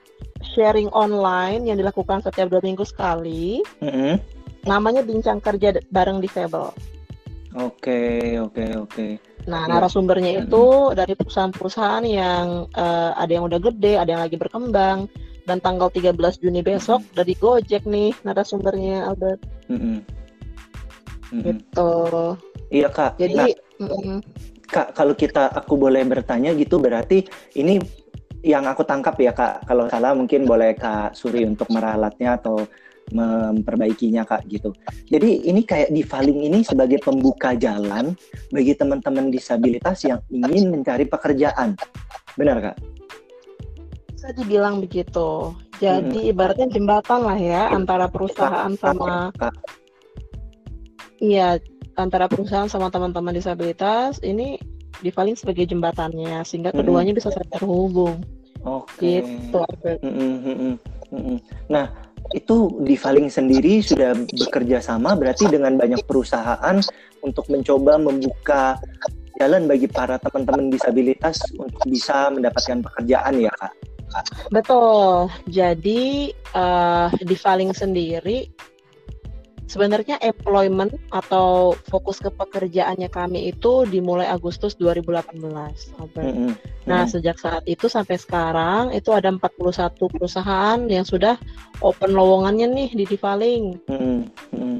[0.54, 3.60] sharing online yang dilakukan setiap dua minggu sekali.
[3.82, 4.16] Hmm.
[4.64, 6.72] Namanya bincang kerja bareng disable.
[7.54, 9.06] Oke, oke, oke.
[9.46, 15.06] Nah, narasumbernya itu dari perusahaan-perusahaan yang uh, ada yang udah gede, ada yang lagi berkembang.
[15.44, 17.16] Dan tanggal 13 Juni besok mm-hmm.
[17.20, 19.44] dari Gojek nih narasumbernya Albert.
[19.68, 19.96] Mm-hmm.
[21.30, 21.42] Mm-hmm.
[21.44, 21.92] Gitu.
[22.72, 23.20] Iya kak.
[23.20, 23.48] Jadi, nah,
[23.86, 24.18] mm-hmm.
[24.66, 27.28] kak kalau kita aku boleh bertanya gitu berarti
[27.60, 27.76] ini
[28.40, 29.68] yang aku tangkap ya kak.
[29.68, 32.64] Kalau salah mungkin boleh kak Suri untuk meralatnya atau
[33.12, 34.72] memperbaikinya kak gitu.
[35.10, 38.16] Jadi ini kayak di Faling ini sebagai pembuka jalan
[38.48, 41.76] bagi teman-teman disabilitas yang ingin mencari pekerjaan.
[42.38, 42.76] Benar kak?
[44.14, 45.52] Bisa dibilang begitu.
[45.82, 46.30] Jadi hmm.
[46.32, 49.34] ibaratnya jembatan lah ya antara perusahaan sama
[51.22, 51.56] Iya,
[51.96, 54.60] antara perusahaan sama teman-teman disabilitas ini
[55.00, 57.20] di Faling sebagai jembatannya sehingga keduanya hmm.
[57.20, 58.20] bisa saling terhubung.
[58.64, 58.96] Oke.
[58.96, 59.16] Okay.
[59.22, 59.60] Gitu.
[60.04, 60.74] Hmm, hmm,
[61.12, 61.38] hmm,
[61.68, 61.86] nah,
[62.32, 66.80] itu di Faling sendiri sudah bekerja sama berarti dengan banyak perusahaan
[67.20, 68.80] untuk mencoba membuka
[69.36, 73.72] jalan bagi para teman-teman disabilitas untuk bisa mendapatkan pekerjaan ya kak.
[74.54, 75.26] Betul.
[75.50, 78.46] Jadi uh, di Faling sendiri
[79.66, 85.40] sebenarnya employment atau fokus ke pekerjaannya kami itu dimulai Agustus 2018.
[85.40, 86.50] Mm -hmm.
[86.84, 91.40] Nah, sejak saat itu sampai sekarang itu ada 41 perusahaan yang sudah
[91.80, 93.64] open lowongannya nih di Divaling.
[93.88, 93.98] Mm
[94.52, 94.76] -hmm.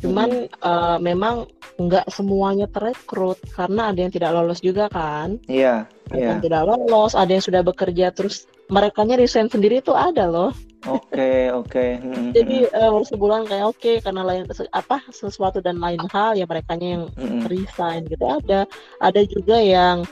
[0.00, 0.60] Cuman mm-hmm.
[0.60, 5.40] uh, memang nggak semuanya terekrut karena ada yang tidak lolos juga kan.
[5.48, 5.88] Iya.
[6.12, 6.28] Yeah, yeah.
[6.36, 10.52] Yang tidak lolos, ada yang sudah bekerja terus mereka resign sendiri itu ada loh.
[10.86, 11.66] Oke okay, oke.
[11.70, 11.90] Okay.
[11.98, 12.28] Mm-hmm.
[12.34, 16.78] Jadi uh, sebulan kayak oke okay, karena lain apa sesuatu dan lain hal ya mereka
[16.78, 17.46] yang mm-hmm.
[17.50, 18.70] resign gitu ada.
[19.02, 20.06] Ada juga yang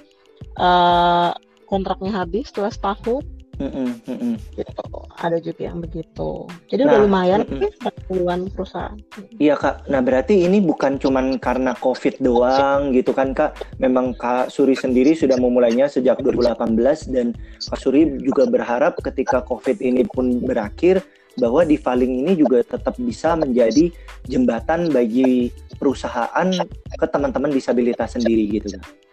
[0.59, 1.31] uh,
[1.71, 4.85] kontraknya habis setelah setahun Mm -mm, Gitu.
[5.15, 6.47] Ada juga yang begitu.
[6.67, 7.71] Jadi nah, udah lumayan mm
[8.05, 8.97] puluhan perusahaan.
[9.41, 9.89] Iya kak.
[9.89, 13.57] Nah berarti ini bukan cuman karena COVID doang gitu kan kak.
[13.81, 17.33] Memang kak Suri sendiri sudah memulainya sejak 2018 dan
[17.65, 21.01] kak Suri juga berharap ketika COVID ini pun berakhir
[21.41, 23.91] bahwa Divaling ini juga tetap bisa menjadi
[24.29, 26.49] jembatan bagi perusahaan
[26.95, 29.04] ke teman-teman disabilitas sendiri gitu kak.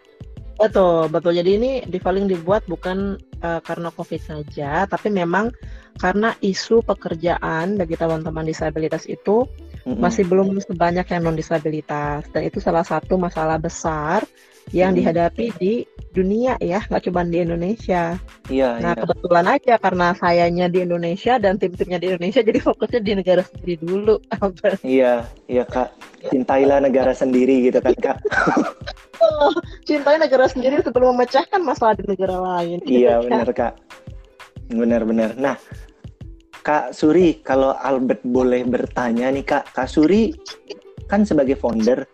[0.62, 1.34] Betul, betul.
[1.34, 5.50] Jadi ini Divaling dibuat bukan uh, karena COVID saja, tapi memang
[5.98, 9.42] karena isu pekerjaan bagi teman-teman disabilitas itu
[9.82, 9.98] mm-hmm.
[9.98, 14.22] masih belum sebanyak yang non disabilitas dan itu salah satu masalah besar
[14.70, 15.02] yang mm-hmm.
[15.02, 15.72] dihadapi di
[16.12, 18.14] dunia ya, nggak cuma di Indonesia.
[18.46, 18.78] Iya.
[18.78, 19.00] Nah iya.
[19.02, 23.82] kebetulan aja karena sayanya di Indonesia dan tim-timnya di Indonesia, jadi fokusnya di negara sendiri
[23.82, 24.16] dulu.
[24.86, 25.90] iya, iya kak.
[26.30, 28.18] Cintailah negara sendiri gitu kan kak.
[29.86, 32.78] cintai negara sendiri sebelum memecahkan masalah di negara lain.
[32.86, 33.74] Iya benar kak,
[34.70, 35.34] benar-benar.
[35.38, 35.56] Nah,
[36.62, 40.30] Kak Suri, kalau Albert boleh bertanya nih kak, Kak Suri
[41.10, 42.06] kan sebagai founder,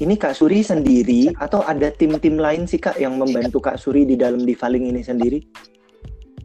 [0.00, 4.16] ini Kak Suri sendiri atau ada tim-tim lain sih kak yang membantu Kak Suri di
[4.16, 5.38] dalam Divaling ini sendiri?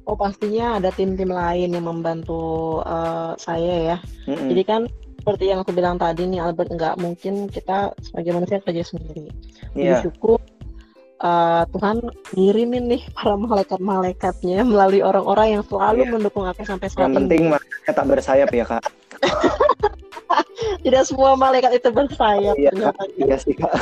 [0.06, 3.98] Oh pastinya ada tim-tim lain yang membantu uh, saya ya.
[4.28, 4.48] Mm -hmm.
[4.54, 4.82] Jadi kan
[5.26, 9.32] seperti yang aku bilang tadi nih Albert nggak mungkin kita sebagai manusia kerja sendiri.
[9.74, 9.98] Yeah.
[9.98, 10.38] Jadi syukur
[11.24, 11.98] uh, Tuhan
[12.38, 16.12] ngirimin nih para malaikat-malaikatnya melalui orang-orang yang selalu yeah.
[16.14, 17.02] mendukung aku sampai ini.
[17.02, 18.84] Yang penting malaikat tak bersayap ya kak.
[20.84, 22.56] Tidak semua malaikat itu bersayap.
[22.58, 22.96] Iya, kak.
[23.18, 23.74] iya sih kak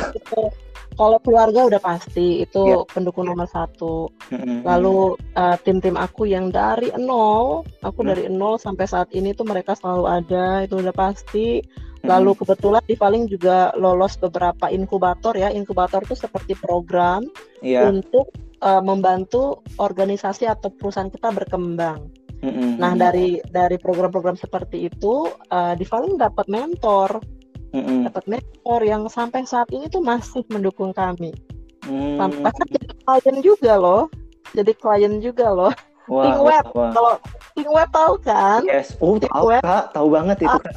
[0.94, 2.86] kalau keluarga udah pasti itu yeah.
[2.90, 4.10] pendukung nomor satu.
[4.30, 4.62] Mm-hmm.
[4.62, 8.08] Lalu uh, tim-tim aku yang dari nol, aku mm.
[8.08, 11.62] dari nol sampai saat ini tuh mereka selalu ada, itu udah pasti.
[12.04, 15.48] Lalu kebetulan di paling juga lolos beberapa inkubator ya.
[15.48, 17.24] Inkubator itu seperti program
[17.64, 17.88] yeah.
[17.88, 18.28] untuk
[18.60, 22.12] uh, membantu organisasi atau perusahaan kita berkembang.
[22.44, 22.70] Mm-hmm.
[22.76, 27.24] Nah dari dari program-program seperti itu, uh, di paling dapat mentor
[27.72, 28.00] mm-hmm.
[28.12, 31.32] dapat mentor yang sampai saat ini tuh masih mendukung kami.
[31.88, 32.20] Mm.
[32.20, 34.02] Sampai jadi klien juga loh,
[34.52, 35.72] jadi klien juga loh.
[36.04, 37.16] Wah, Web, kalau
[37.56, 38.60] Think Web tahu kan?
[38.68, 39.64] Yes, oh Think tahu web.
[39.64, 40.74] kak, tahu banget itu kak.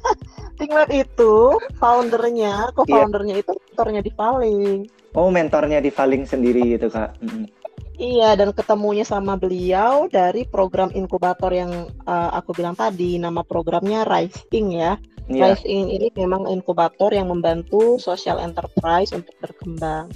[0.56, 1.34] Think Web itu
[1.76, 3.44] foundernya, co-foundernya yeah.
[3.44, 4.88] itu mentornya di Paling.
[5.12, 7.20] Oh mentornya di Paling sendiri gitu kak.
[7.20, 7.59] Mm-hmm.
[8.00, 14.08] Iya, dan ketemunya sama beliau dari program inkubator yang uh, aku bilang tadi, nama programnya
[14.08, 14.96] Rising ya.
[15.28, 15.52] Yeah.
[15.52, 20.08] Rising ini memang inkubator yang membantu social enterprise untuk berkembang.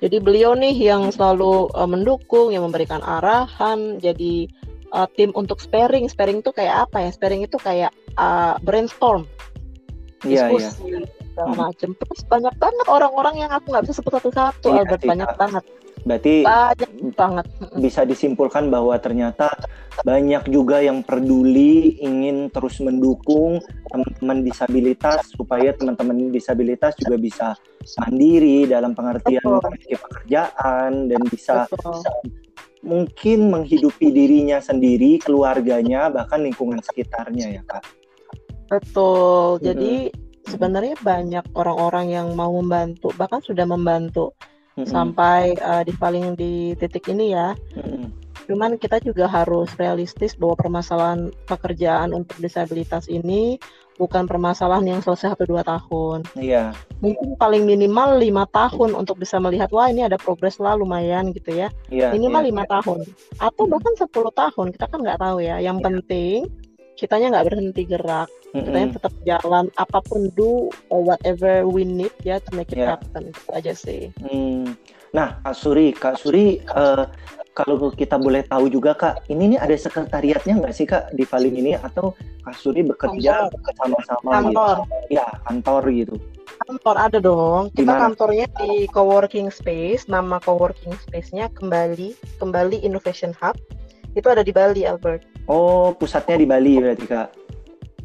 [0.00, 4.48] Jadi beliau nih yang selalu uh, mendukung, yang memberikan arahan, jadi
[4.96, 6.08] uh, tim untuk sparing.
[6.08, 7.10] Sparing itu kayak apa ya?
[7.12, 9.28] Sparing itu kayak uh, brainstorm,
[10.24, 10.64] yeah, iya.
[10.72, 11.04] diskusi, yeah.
[11.36, 11.60] segala hmm.
[11.60, 11.90] macam.
[11.92, 15.02] Terus banyak banget orang-orang yang aku nggak bisa sebut satu-satu, yeah, Albert.
[15.04, 15.64] Banyak banget.
[16.08, 17.46] Berarti banyak banget.
[17.76, 19.52] Bisa disimpulkan bahwa ternyata
[20.08, 23.60] banyak juga yang peduli ingin terus mendukung
[23.92, 27.46] teman-teman disabilitas supaya teman-teman disabilitas juga bisa
[28.00, 32.10] mandiri dalam pengertian memiliki pekerjaan dan bisa, bisa
[32.80, 37.84] mungkin menghidupi dirinya sendiri, keluarganya, bahkan lingkungan sekitarnya ya kak.
[38.68, 39.58] Betul.
[39.64, 40.46] Jadi hmm.
[40.46, 44.32] sebenarnya banyak orang-orang yang mau membantu, bahkan sudah membantu
[44.78, 44.86] hmm.
[44.86, 47.58] sampai uh, di paling di titik ini ya.
[47.74, 48.14] Hmm.
[48.46, 53.60] Cuman kita juga harus realistis bahwa permasalahan pekerjaan untuk disabilitas ini
[53.98, 56.24] bukan permasalahan yang selesai satu dua tahun.
[56.38, 56.72] Iya.
[57.02, 61.50] Mungkin paling minimal lima tahun untuk bisa melihat wah ini ada progres lah lumayan gitu
[61.52, 61.68] ya.
[61.90, 62.48] Iya, minimal iya.
[62.54, 62.70] lima iya.
[62.78, 62.98] tahun
[63.42, 65.58] atau bahkan sepuluh tahun kita kan nggak tahu ya.
[65.58, 65.84] Yang iya.
[65.84, 66.38] penting
[66.98, 68.26] kitanya nggak berhenti gerak.
[68.50, 68.64] Mm-hmm.
[68.66, 72.98] Kitanya tetap jalan apa pun do or whatever we need ya to make it yeah.
[72.98, 74.10] happen itu aja sih.
[74.18, 74.74] Hmm.
[75.14, 77.08] Nah, Kak Suri, Kak Suri uh,
[77.56, 81.56] kalau kita boleh tahu juga Kak, ini nih ada sekretariatnya nggak sih Kak di Valing
[81.58, 82.12] ini atau
[82.44, 84.76] Kak Suri bekerja sama-sama kantor.
[84.84, 85.14] gitu?
[85.18, 86.14] Ya, kantor gitu.
[86.68, 87.62] Kantor ada dong.
[87.72, 88.00] Kita Di mana?
[88.10, 90.06] kantornya di coworking space.
[90.10, 93.56] Nama coworking space-nya kembali kembali Innovation Hub.
[94.14, 95.37] Itu ada di Bali, Albert.
[95.48, 97.28] Oh, pusatnya di Bali berarti Kak.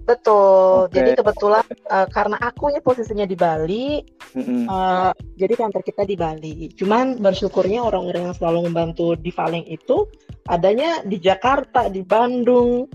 [0.03, 0.91] Betul.
[0.91, 0.95] Okay.
[0.99, 4.03] Jadi kebetulan uh, karena aku ini posisinya di Bali,
[4.35, 4.67] mm-hmm.
[4.67, 6.55] uh, jadi kantor kita di Bali.
[6.75, 10.07] Cuman bersyukurnya orang-orang yang selalu membantu di Valeng itu
[10.51, 12.91] adanya di Jakarta, di Bandung,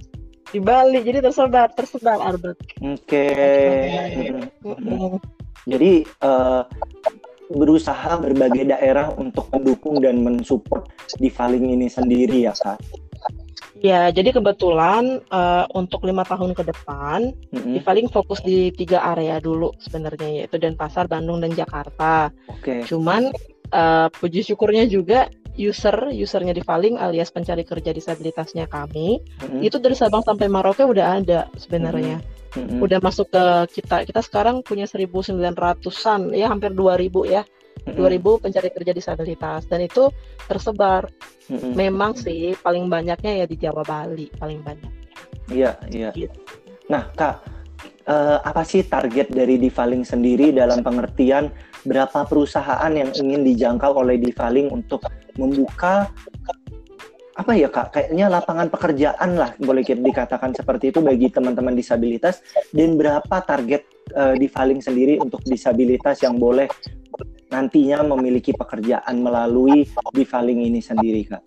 [0.49, 4.33] di Bali jadi tersebar tersebar Albert oke okay.
[5.69, 5.93] jadi
[6.25, 6.65] uh,
[7.53, 10.89] berusaha berbagai daerah untuk mendukung dan mensupport
[11.21, 12.81] di Faling ini sendiri ya kak
[13.79, 17.75] Ya, jadi kebetulan uh, untuk lima tahun ke depan, mm-hmm.
[17.79, 22.35] di paling fokus di tiga area dulu sebenarnya yaitu Denpasar, Bandung, dan Jakarta.
[22.51, 22.83] Oke.
[22.83, 22.91] Okay.
[22.91, 23.31] Cuman
[23.71, 29.67] uh, puji syukurnya juga user usernya di Faling alias pencari kerja disabilitasnya kami mm-hmm.
[29.67, 32.23] itu dari Sabang sampai Maroke udah ada sebenarnya.
[32.55, 32.83] Mm-hmm.
[32.83, 33.45] Udah masuk ke
[33.79, 37.43] kita kita sekarang punya 1.900-an ya hampir 2.000 ya.
[37.97, 40.11] 2000 pencari kerja disabilitas dan itu
[40.45, 41.09] tersebar.
[41.49, 41.73] Mm-hmm.
[41.73, 44.93] Memang sih paling banyaknya ya di Jawa Bali paling banyak.
[45.49, 46.11] Iya, iya.
[46.13, 46.37] Gitu.
[46.93, 47.45] Nah, Kak,
[48.09, 51.53] uh, apa sih target dari Divaling sendiri dalam pengertian
[51.85, 55.05] berapa perusahaan yang ingin dijangkau oleh Divaling untuk
[55.39, 56.11] membuka
[57.39, 62.43] apa ya kak kayaknya lapangan pekerjaan lah boleh dikatakan seperti itu bagi teman-teman disabilitas
[62.75, 63.87] dan berapa target
[64.19, 66.67] uh, di Faling sendiri untuk disabilitas yang boleh
[67.49, 71.45] nantinya memiliki pekerjaan melalui Bivaling ini sendiri, Kak?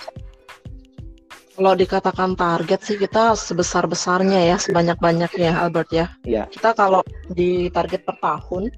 [1.51, 6.07] Kalau dikatakan target sih kita sebesar-besarnya ya, sebanyak-banyaknya Albert ya.
[6.25, 6.49] Iya.
[6.49, 8.71] Kita kalau di target per tahun,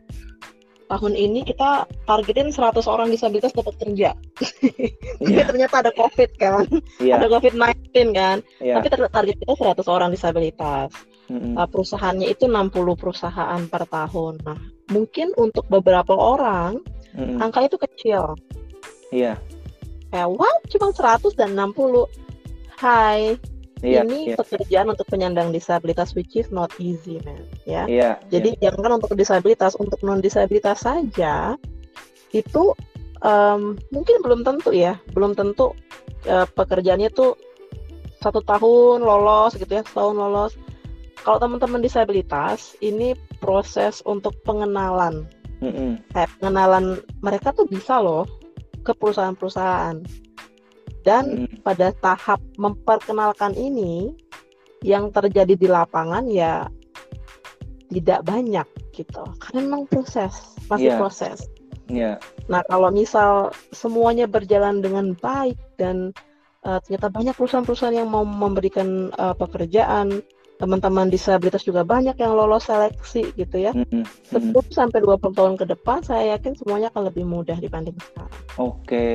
[0.92, 4.12] tahun ini kita targetin 100 orang disabilitas dapat kerja.
[5.24, 5.46] Yeah.
[5.50, 6.66] ternyata ada COVID kan.
[7.00, 7.22] Yeah.
[7.22, 8.38] Ada COVID-19 kan.
[8.60, 8.82] Yeah.
[8.82, 10.92] Tapi target kita 100 orang disabilitas.
[11.32, 11.56] Mm-hmm.
[11.56, 14.44] Uh, perusahaannya itu 60 perusahaan per tahun.
[14.44, 14.60] Nah,
[14.92, 16.84] mungkin untuk beberapa orang
[17.18, 18.38] angka itu kecil.
[19.14, 19.38] Iya.
[20.10, 22.10] Kayak wow cuma 100 dan 60.
[22.78, 23.38] Hai.
[23.84, 24.40] Iya, ini iya.
[24.40, 27.84] pekerjaan untuk penyandang disabilitas which is not easy man ya.
[27.84, 28.72] Iya, Jadi iya.
[28.72, 31.60] jangan untuk disabilitas, untuk non disabilitas saja
[32.32, 32.72] itu
[33.20, 35.76] um, mungkin belum tentu ya, belum tentu
[36.32, 37.36] uh, pekerjaannya tuh
[38.24, 40.56] satu tahun lolos gitu ya, setahun lolos.
[41.20, 45.28] Kalau teman-teman disabilitas ini proses untuk pengenalan
[45.64, 45.92] mm-hmm.
[46.12, 48.28] kayak pengenalan mereka tuh bisa loh
[48.84, 50.04] ke perusahaan-perusahaan
[51.08, 51.64] dan mm.
[51.64, 54.12] pada tahap memperkenalkan ini
[54.84, 56.68] yang terjadi di lapangan ya
[57.88, 60.34] tidak banyak gitu karena memang proses
[60.68, 61.00] masih yeah.
[61.00, 61.38] proses
[61.88, 62.16] yeah.
[62.52, 66.12] nah kalau misal semuanya berjalan dengan baik dan
[66.68, 70.20] uh, ternyata banyak perusahaan-perusahaan yang mau memberikan uh, pekerjaan
[70.62, 73.74] teman-teman disabilitas juga banyak yang lolos seleksi gitu ya.
[73.74, 74.54] Mm -hmm.
[74.54, 78.34] 10 sampai 20 tahun ke depan saya yakin semuanya akan lebih mudah dibanding sekarang.
[78.62, 79.06] Oke.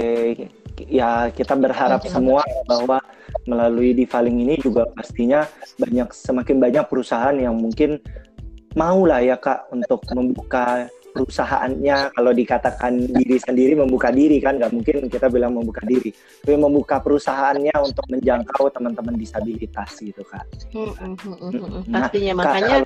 [0.87, 3.03] Ya, kita berharap ya, semua bahwa
[3.51, 5.43] melalui Divaling ini juga pastinya
[5.79, 7.99] banyak semakin banyak perusahaan yang mungkin
[8.79, 10.87] mau lah ya Kak untuk membuka
[11.19, 16.15] perusahaannya kalau dikatakan diri sendiri membuka diri kan nggak mungkin kita bilang membuka diri.
[16.15, 20.47] Tapi membuka perusahaannya untuk menjangkau teman-teman disabilitas gitu kak.
[20.71, 22.77] Hmm, hmm, hmm, nah, pastinya kak, makanya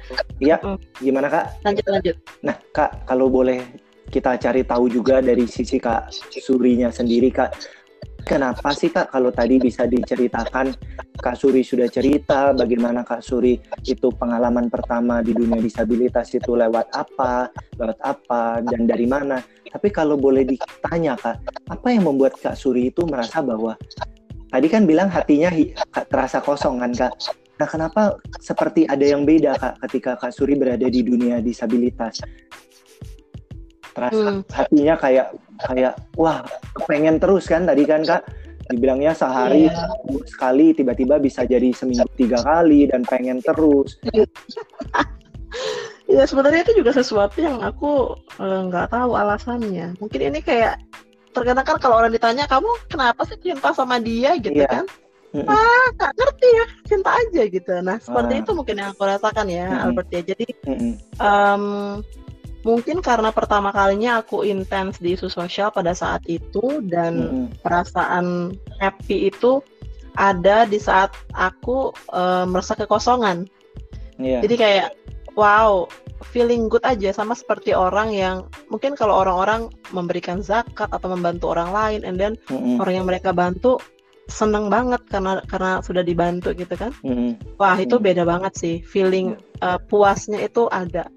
[0.40, 0.57] ya
[0.97, 1.45] gimana kak?
[1.61, 2.16] Lanjut lanjut.
[2.40, 3.61] Nah kak kalau boleh
[4.12, 7.53] kita cari tahu juga dari sisi kak Surinya sendiri kak
[8.22, 10.70] Kenapa sih Kak kalau tadi bisa diceritakan
[11.18, 16.90] Kak Suri sudah cerita bagaimana Kak Suri itu pengalaman pertama di dunia disabilitas itu lewat
[16.94, 19.42] apa, lewat apa dan dari mana.
[19.66, 23.74] Tapi kalau boleh ditanya Kak, apa yang membuat Kak Suri itu merasa bahwa
[24.48, 25.50] tadi kan bilang hatinya
[26.06, 27.12] terasa kosong kan Kak.
[27.61, 32.22] Nah, kenapa seperti ada yang beda Kak ketika Kak Suri berada di dunia disabilitas?
[33.92, 34.48] terasa hmm.
[34.48, 35.26] hatinya kayak
[35.68, 36.42] kayak wah
[36.90, 38.22] pengen terus kan tadi kan kak
[38.70, 39.90] dibilangnya sehari yeah.
[40.25, 43.98] sekali tiba-tiba bisa jadi seminggu tiga kali dan pengen terus
[46.09, 50.79] ya sebenarnya itu juga sesuatu yang aku eh, nggak uh, tahu alasannya mungkin ini kayak
[51.33, 54.70] terkadang kan kalau orang ditanya kamu kenapa sih cinta sama dia gitu yeah.
[54.70, 54.87] kan
[55.33, 58.40] mm ah nggak ngerti ya cinta aja gitu nah seperti ah.
[58.44, 59.85] itu mungkin yang aku rasakan ya mm -hmm.
[59.88, 60.92] Albert ya jadi mm -hmm.
[61.16, 61.64] um,
[62.62, 67.46] mungkin karena pertama kalinya aku intens di isu sosial pada saat itu dan hmm.
[67.62, 69.62] perasaan happy itu
[70.14, 73.48] ada di saat aku uh, merasa kekosongan.
[74.20, 74.44] Yeah.
[74.44, 74.88] Jadi kayak
[75.35, 75.88] wow,
[76.22, 81.72] feeling good aja sama seperti orang yang mungkin kalau orang-orang memberikan zakat atau membantu orang
[81.72, 82.79] lain and then mm-hmm.
[82.79, 83.81] orang yang mereka bantu
[84.31, 86.94] seneng banget karena karena sudah dibantu gitu kan.
[87.02, 87.58] Mm-hmm.
[87.58, 88.06] Wah, itu mm-hmm.
[88.06, 88.77] beda banget sih.
[88.85, 89.35] Feeling
[89.65, 91.08] uh, puasnya itu ada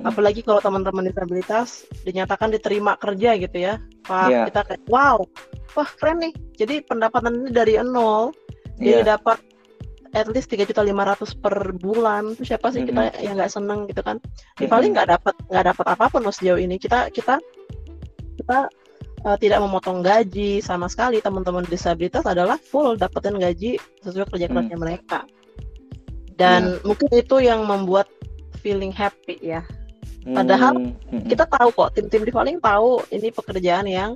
[0.00, 3.78] hmm Apalagi kalau teman-teman disabilitas dinyatakan diterima kerja gitu ya.
[4.10, 4.46] Wah, yeah.
[4.50, 5.18] kita kayak wow,
[5.74, 6.34] wah keren nih.
[6.58, 8.34] Jadi pendapatan ini dari nol,
[8.78, 9.00] yeah.
[9.00, 9.10] jadi iya.
[9.16, 9.38] dapat
[10.14, 12.38] at least tiga juta lima ratus per bulan.
[12.38, 13.18] Itu siapa sih mm-hmm.
[13.18, 14.22] kita yang nggak seneng gitu kan?
[14.58, 16.78] Di paling nggak dapat nggak dapat apa pun loh sejauh ini.
[16.78, 17.42] Kita kita
[18.38, 18.58] kita
[19.26, 21.18] uh, tidak memotong gaji sama sekali.
[21.18, 23.76] Teman-teman disabilitas adalah full dapetin gaji
[24.06, 24.82] sesuai kerja kerasnya mm.
[24.82, 25.26] mereka.
[26.34, 26.82] dan yeah.
[26.82, 28.10] mungkin itu yang membuat
[28.58, 29.62] feeling happy ya
[30.24, 30.92] padahal hmm.
[31.12, 31.26] hmm.
[31.28, 34.10] kita tahu kok tim-tim di paling tahu ini pekerjaan yang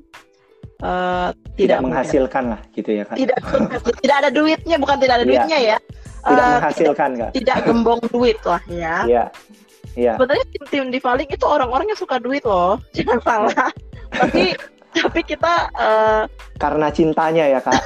[0.80, 3.38] uh, tidak, tidak menghasilkan lah gitu ya kan tidak
[4.00, 5.30] tidak ada duitnya bukan tidak ada yeah.
[5.30, 5.76] duitnya ya
[6.24, 9.28] tidak uh, menghasilkan tidak, tidak gembong duit lah ya yeah.
[9.98, 10.14] Yeah.
[10.14, 13.70] Sebenarnya tim-tim di paling itu orang-orang yang suka duit loh, jangan salah.
[14.14, 14.54] tapi
[14.94, 16.22] tapi kita uh,
[16.54, 17.82] karena cintanya ya kak.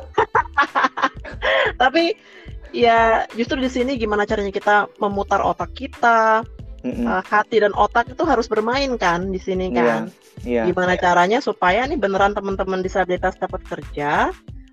[1.82, 2.12] tapi
[2.76, 6.44] ya justru di sini gimana caranya kita memutar otak kita
[6.82, 7.06] mm-hmm.
[7.06, 10.02] uh, hati dan otak itu harus bermain kan di sini iya, kan
[10.44, 10.64] yeah, yeah.
[10.68, 14.30] gimana caranya supaya nih beneran teman-teman disabilitas dapat kerja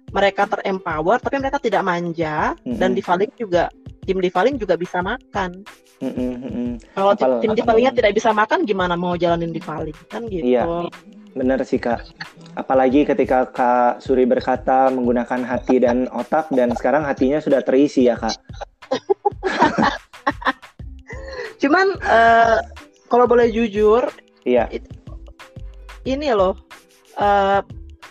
[0.09, 2.77] mereka terempower tapi mereka tidak manja mm-hmm.
[2.81, 3.69] dan di Valing juga
[4.03, 5.63] tim di Valing juga bisa makan
[6.01, 6.97] mm-hmm.
[6.97, 10.45] kalau Apal, tim di Valingnya tidak bisa makan gimana mau jalanin di Valing kan gitu
[10.45, 10.89] yeah.
[11.29, 12.09] Benar sih kak.
[12.57, 18.17] Apalagi ketika kak Suri berkata menggunakan hati dan otak dan sekarang hatinya sudah terisi ya
[18.17, 18.33] kak.
[21.59, 22.63] Cuman uh,
[23.11, 24.07] kalau boleh jujur,
[24.47, 24.65] iya.
[24.71, 24.87] It,
[26.07, 26.55] ini loh,
[27.19, 27.61] uh,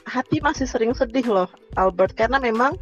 [0.08, 2.76] hati masih sering sedih loh Albert karena memang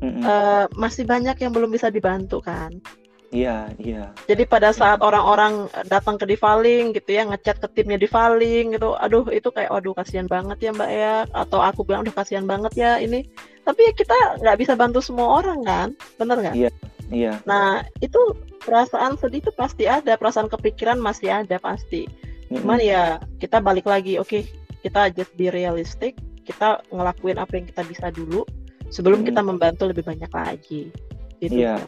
[0.00, 0.22] mm -mm.
[0.24, 2.72] Uh, masih banyak yang belum bisa dibantu kan.
[3.34, 4.14] Iya, iya.
[4.30, 9.26] Jadi pada saat orang-orang datang ke Divaling gitu ya, ngechat ke timnya Divaling gitu, aduh
[9.34, 13.02] itu kayak waduh kasihan banget ya Mbak ya, atau aku bilang udah kasihan banget ya
[13.02, 13.26] ini.
[13.66, 16.54] Tapi ya kita nggak bisa bantu semua orang kan, bener nggak?
[16.54, 16.70] Iya,
[17.10, 17.32] iya.
[17.42, 18.22] Nah itu
[18.64, 22.08] perasaan sedih itu pasti ada, perasaan kepikiran masih ada pasti.
[22.48, 24.42] Cuman ya kita balik lagi, oke okay,
[24.80, 26.16] kita just be realistic,
[26.48, 28.44] kita ngelakuin apa yang kita bisa dulu
[28.88, 29.36] sebelum mm-hmm.
[29.36, 30.82] kita membantu lebih banyak lagi.
[31.40, 31.64] Gitu.
[31.64, 31.84] Iya.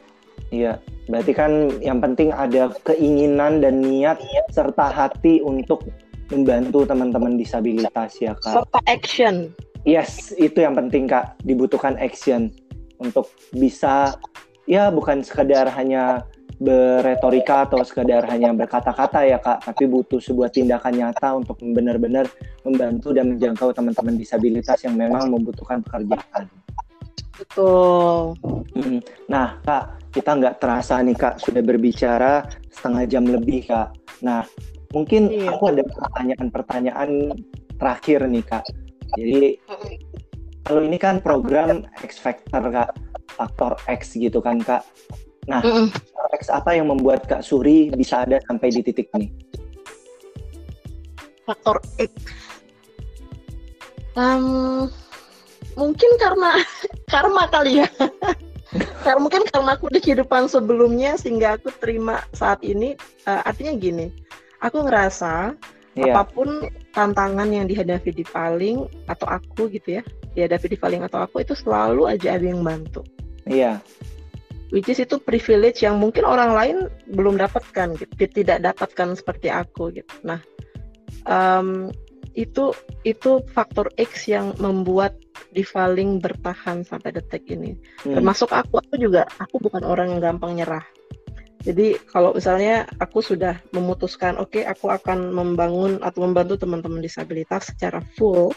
[0.55, 0.79] Iya,
[1.11, 4.23] berarti kan yang penting ada keinginan dan niat
[4.55, 5.83] serta hati untuk
[6.31, 8.55] membantu teman-teman disabilitas ya kak.
[8.55, 9.51] Serta action.
[9.83, 11.35] Yes, itu yang penting kak.
[11.43, 12.55] Dibutuhkan action
[13.03, 13.27] untuk
[13.59, 14.15] bisa
[14.71, 16.23] ya bukan sekedar hanya
[16.57, 22.25] berretorika atau sekedar hanya berkata-kata ya kak, tapi butuh sebuah tindakan nyata untuk benar-benar
[22.65, 26.49] membantu dan menjangkau teman-teman disabilitas yang memang membutuhkan pekerjaan.
[27.37, 28.33] Betul.
[29.29, 33.93] Nah, Kak, kita nggak terasa nih Kak sudah berbicara setengah jam lebih Kak.
[34.25, 34.41] Nah,
[34.97, 35.53] mungkin iya.
[35.53, 37.37] aku ada pertanyaan-pertanyaan
[37.77, 38.65] terakhir nih Kak.
[39.21, 39.61] Jadi
[40.65, 42.97] kalau ini kan program X Factor Kak,
[43.37, 44.83] faktor X gitu kan Kak.
[45.47, 45.89] Nah, mm
[46.37, 49.33] X apa yang membuat Kak Suri bisa ada sampai di titik ini?
[51.47, 52.13] Faktor X.
[54.19, 54.91] Um,
[55.77, 56.61] mungkin karena
[57.13, 57.89] karma kali ya
[59.05, 62.97] karena mungkin karena aku di kehidupan sebelumnya sehingga aku terima saat ini
[63.29, 64.11] uh, artinya gini
[64.65, 65.53] aku ngerasa
[65.95, 66.17] yeah.
[66.17, 66.67] apa pun
[66.97, 71.53] tantangan yang dihadapi di paling atau aku gitu ya dihadapi di paling atau aku itu
[71.53, 73.05] selalu aja ada yang bantu
[73.47, 74.16] iya yeah.
[74.75, 76.77] Which is itu privilege yang mungkin orang lain
[77.13, 80.41] belum dapatkan gitu tidak dapatkan seperti aku gitu nah
[81.27, 81.91] um,
[82.37, 82.77] itu
[83.09, 85.17] itu faktor X yang membuat
[85.57, 87.73] Divaling bertahan sampai detik ini.
[88.05, 88.21] Hmm.
[88.21, 90.85] Termasuk aku, aku juga aku bukan orang yang gampang nyerah.
[91.65, 97.73] Jadi kalau misalnya aku sudah memutuskan, oke okay, aku akan membangun atau membantu teman-teman disabilitas
[97.73, 98.53] secara full,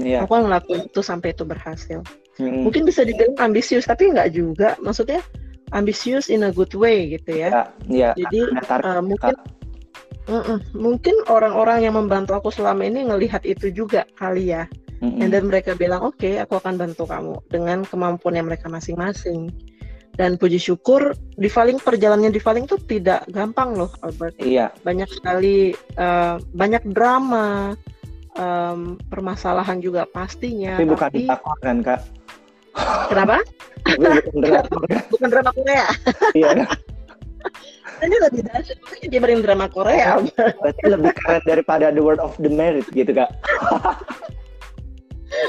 [0.00, 0.24] yeah.
[0.24, 2.00] aku akan ngelakuin itu sampai itu berhasil.
[2.40, 2.64] Hmm.
[2.64, 4.74] Mungkin bisa dibilang ambisius, tapi nggak juga.
[4.80, 5.20] Maksudnya
[5.76, 7.48] ambisius in a good way gitu ya.
[7.48, 8.12] Yeah, yeah.
[8.16, 8.40] Jadi
[8.84, 9.34] uh, mungkin
[10.28, 10.60] Mm-mm.
[10.76, 14.68] Mungkin orang-orang yang membantu aku selama ini ngelihat itu juga kali ya.
[15.00, 15.24] Mm-mm.
[15.32, 19.48] Dan mereka bilang, oke, okay, aku akan bantu kamu dengan kemampuan yang mereka masing-masing.
[20.18, 24.36] Dan puji syukur, di Divaling perjalanannya Divaling itu tidak gampang loh, Albert.
[24.42, 24.74] Iya.
[24.82, 27.78] Banyak sekali, uh, banyak drama,
[28.34, 30.76] um, permasalahan juga pastinya.
[30.76, 31.24] Tapi bukan tapi...
[31.24, 32.00] takut kan, Kak?
[33.08, 33.40] Kenapa?
[33.88, 34.60] bukan drama,
[35.08, 35.86] bukan drama Korea.
[36.36, 36.66] iya
[38.04, 38.78] ini lebih dahsyat
[39.10, 40.22] dibanding drama Korea.
[40.36, 43.30] Berarti lebih keren daripada The World of the Merit gitu kak.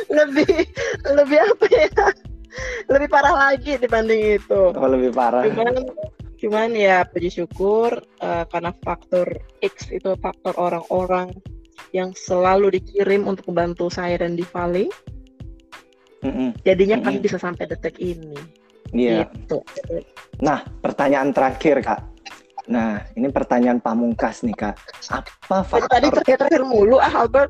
[0.10, 0.66] lebih
[1.06, 1.90] lebih apa ya?
[2.90, 4.62] Lebih parah lagi dibanding itu.
[4.74, 5.46] Oh, lebih parah.
[5.46, 5.86] Cuman
[6.40, 9.28] cuman ya puji syukur uh, karena faktor
[9.60, 11.36] X itu faktor orang-orang
[11.94, 14.90] yang selalu dikirim untuk membantu saya dan Divali.
[14.90, 15.19] Mm
[16.24, 16.50] -mm.
[16.64, 17.08] Jadinya mm -mm.
[17.12, 18.36] kami bisa sampai detik ini.
[18.94, 19.30] Iya.
[19.30, 19.62] Gitu.
[20.42, 22.02] Nah, pertanyaan terakhir kak.
[22.70, 24.78] Nah, ini pertanyaan pamungkas nih kak.
[25.10, 25.90] Apa faktor?
[25.90, 27.50] Tadi terakhir-terakhir mulu ah Albert.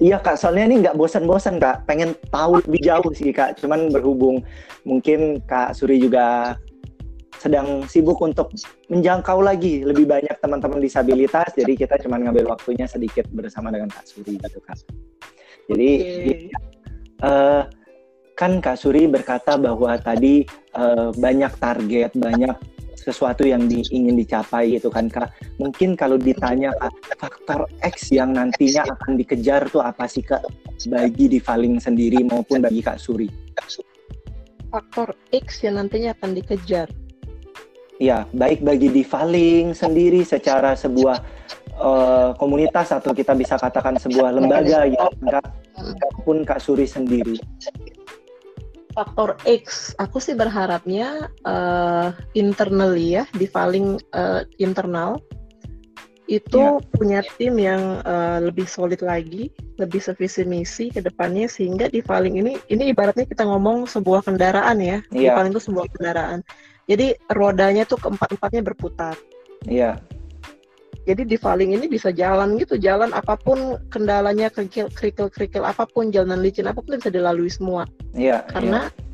[0.00, 1.84] Iya kak, soalnya ini nggak bosan-bosan kak.
[1.84, 3.60] Pengen tahu lebih jauh sih kak.
[3.60, 4.40] Cuman berhubung
[4.88, 6.56] mungkin kak Suri juga
[7.36, 8.48] sedang sibuk untuk
[8.88, 11.52] menjangkau lagi lebih banyak teman-teman disabilitas.
[11.52, 14.80] Jadi kita cuma ngambil waktunya sedikit bersama dengan kak Suri gitu kak.
[15.68, 16.40] Jadi okay.
[17.20, 17.68] uh,
[18.36, 20.44] kan Kak Suri berkata bahwa tadi
[20.76, 22.52] uh, banyak target, banyak
[23.06, 25.30] sesuatu yang di, ingin dicapai gitu kan kak.
[25.62, 30.42] Mungkin kalau ditanya kak faktor X yang nantinya akan dikejar tuh apa sih kak
[30.90, 33.30] bagi Divaling sendiri maupun bagi kak Suri?
[34.74, 36.90] Faktor X yang nantinya akan dikejar.
[38.02, 41.22] Ya baik bagi Divaling sendiri secara sebuah
[41.78, 45.46] uh, komunitas atau kita bisa katakan sebuah lembaga ya kak
[45.78, 47.38] maupun kak Suri sendiri
[48.96, 55.20] faktor X, aku sih berharapnya uh, internally ya, di paling uh, internal
[56.26, 56.82] itu yeah.
[56.96, 62.34] punya tim yang uh, lebih solid lagi, lebih sevisi misi ke depannya sehingga di paling
[62.40, 65.00] ini ini ibaratnya kita ngomong sebuah kendaraan ya, yeah.
[65.12, 65.36] di iya.
[65.36, 66.40] paling itu sebuah kendaraan.
[66.90, 69.14] Jadi rodanya tuh keempat-empatnya berputar.
[69.68, 70.00] Iya.
[70.00, 70.16] Yeah
[71.06, 75.86] jadi di Valing ini bisa jalan gitu jalan apa pun kendalanya kerikil kerikil kerikil apa
[75.86, 79.04] pun jalanan licin apa pun bisa dilalui semua iya karena iya.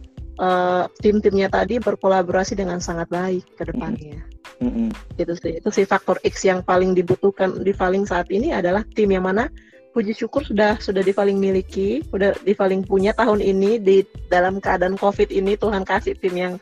[0.41, 4.25] Uh, tim-timnya tadi berkolaborasi dengan sangat baik ke depannya
[4.65, 4.89] mm-hmm.
[5.21, 9.13] itu sih itu sih faktor X yang paling dibutuhkan di Valing saat ini adalah tim
[9.13, 9.53] yang mana
[9.93, 14.57] puji syukur sudah sudah di Valing miliki sudah di Valing punya tahun ini di dalam
[14.57, 16.55] keadaan COVID ini Tuhan kasih tim yang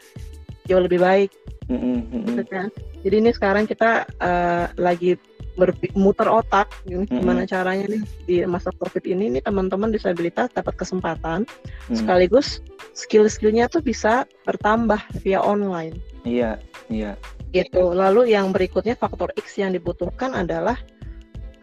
[0.67, 1.31] jauh lebih baik
[1.71, 2.27] mm-hmm.
[2.27, 2.69] gitu kan
[3.07, 5.15] jadi ini sekarang kita uh, lagi
[5.55, 7.51] bermuter otak gimana mm-hmm.
[7.51, 11.95] caranya nih di masa covid ini nih teman-teman disabilitas dapat kesempatan mm-hmm.
[11.95, 12.59] sekaligus
[12.95, 15.97] skill-skillnya tuh bisa bertambah via online.
[16.27, 16.61] Iya,
[16.93, 17.17] iya.
[17.51, 17.81] Gitu.
[17.81, 20.77] Lalu yang berikutnya faktor X yang dibutuhkan adalah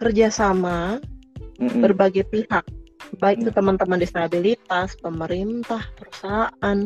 [0.01, 0.97] kerjasama
[1.61, 1.81] mm-hmm.
[1.83, 2.65] berbagai pihak
[3.19, 6.77] baik itu teman-teman disabilitas, pemerintah, perusahaan,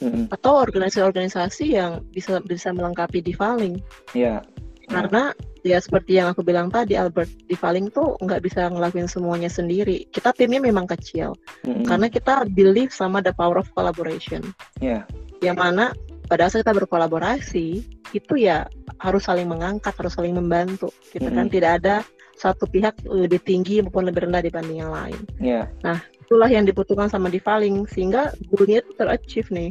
[0.00, 0.32] mm-hmm.
[0.32, 3.80] atau organisasi-organisasi yang bisa bisa melengkapi Divaling.
[4.16, 4.42] Iya.
[4.86, 5.34] Karena
[5.66, 10.06] ya seperti yang aku bilang tadi Albert Divaling tuh nggak bisa ngelakuin semuanya sendiri.
[10.14, 11.34] Kita timnya memang kecil
[11.66, 11.84] mm-hmm.
[11.84, 14.54] karena kita believe sama the power of collaboration.
[14.78, 15.04] Yeah.
[15.42, 15.84] Yang mana
[16.26, 17.66] pada saat kita berkolaborasi
[18.14, 18.66] itu ya
[19.02, 20.94] harus saling mengangkat, harus saling membantu.
[21.10, 21.38] Gitu mm-hmm.
[21.38, 21.96] kan tidak ada
[22.36, 25.20] satu pihak lebih tinggi maupun lebih rendah dibanding yang lain.
[25.40, 25.72] Yeah.
[25.80, 29.70] Nah, itulah yang dibutuhkan sama Divaling sehingga goalnya itu terachieve nih.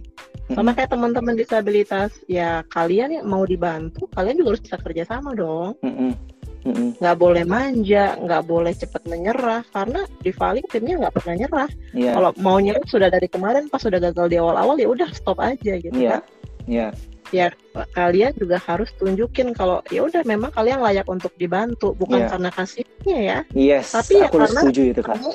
[0.53, 5.37] Sama kayak teman-teman disabilitas, ya kalian yang mau dibantu, kalian juga harus bisa kerja sama
[5.37, 5.77] dong.
[6.97, 11.69] Nggak boleh manja, nggak boleh cepat menyerah, karena Divaling timnya nggak pernah nyerah.
[11.93, 12.17] Yeah.
[12.17, 15.77] Kalau mau nyerah sudah dari kemarin, pas sudah gagal di awal-awal ya udah stop aja
[15.77, 16.21] gitu yeah.
[16.21, 16.23] kan.
[16.65, 16.89] Iya
[17.33, 17.49] ya
[17.97, 22.29] kalian juga harus tunjukin kalau ya udah memang kalian layak untuk dibantu bukan yeah.
[22.29, 25.31] karena kasihnya ya yes tapi ya karena setuju itu kan kamu,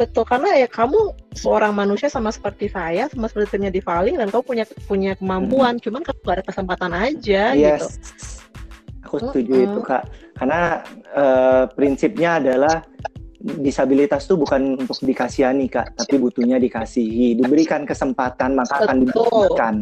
[0.00, 1.00] betul karena ya kamu
[1.36, 5.76] seorang manusia sama seperti saya sama seperti timnya di Valing dan kamu punya punya kemampuan
[5.76, 5.82] hmm.
[5.84, 7.60] cuman kamu gak ada kesempatan aja yes.
[7.60, 7.86] gitu
[9.04, 9.64] aku setuju hmm.
[9.68, 10.04] itu kak
[10.40, 10.60] karena
[11.12, 12.80] uh, prinsipnya adalah
[13.42, 19.74] disabilitas itu bukan untuk dikasihani kak tapi butuhnya dikasihi diberikan kesempatan maka akan diberikan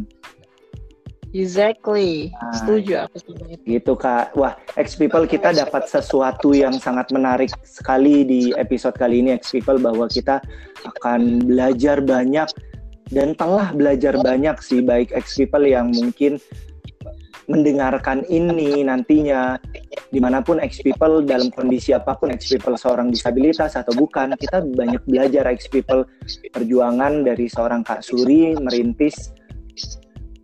[1.31, 2.35] Exactly.
[2.35, 3.63] Nah, Setuju aku sama itu.
[3.79, 4.35] Gitu Kak.
[4.35, 9.55] Wah, X People kita dapat sesuatu yang sangat menarik sekali di episode kali ini X
[9.55, 10.43] People bahwa kita
[10.83, 12.51] akan belajar banyak
[13.15, 16.39] dan telah belajar banyak sih baik X People yang mungkin
[17.51, 19.59] mendengarkan ini nantinya
[20.15, 24.39] di mana pun X People dalam kondisi apa pun X People seorang disabilitas atau bukan
[24.39, 26.07] kita banyak belajar X People
[26.55, 29.35] perjuangan dari seorang Kak Suri merintis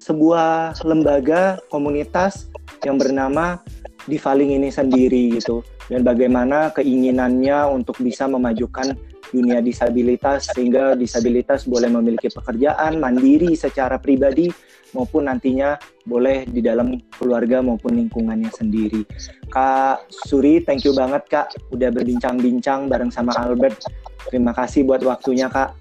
[0.07, 2.47] sebuah lembaga komunitas
[2.87, 3.59] yang bernama
[4.07, 8.95] Divaling ini sendiri gitu dan bagaimana keinginannya untuk bisa memajukan
[9.35, 14.47] dunia disabilitas sehingga disabilitas boleh memiliki pekerjaan mandiri secara pribadi
[14.95, 15.75] maupun nantinya
[16.07, 19.03] boleh di dalam keluarga maupun lingkungannya sendiri.
[19.51, 23.83] Kak Suri, thank you banget Kak udah berbincang-bincang bareng sama Albert.
[24.31, 25.75] Terima kasih buat waktunya Kak.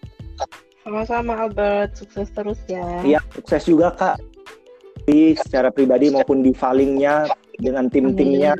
[0.85, 3.01] Sama-sama Albert, sukses terus ya.
[3.01, 4.21] Iya, sukses juga Kak.
[5.09, 7.25] Di secara pribadi maupun di falingnya
[7.57, 8.53] dengan tim-timnya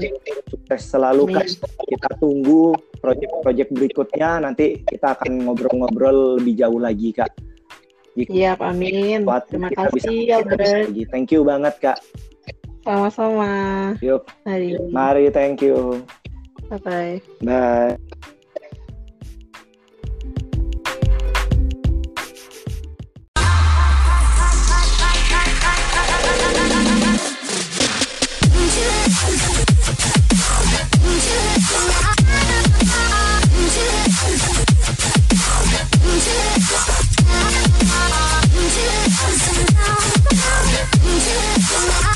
[0.50, 1.46] sukses selalu Kak.
[1.86, 7.30] Kita tunggu proyek-proyek berikutnya nanti kita akan ngobrol-ngobrol lebih jauh lagi Kak.
[8.18, 9.22] Iya, amin.
[9.46, 10.90] Terima kasih Albert.
[10.90, 11.04] Lagi.
[11.14, 12.02] Thank you banget Kak.
[12.82, 13.50] Sama-sama.
[14.02, 14.26] Yuk.
[14.50, 14.82] Mari.
[14.90, 16.02] Mari, thank you.
[16.74, 17.22] Bye-bye.
[17.46, 18.34] Bye.
[41.88, 42.15] I'm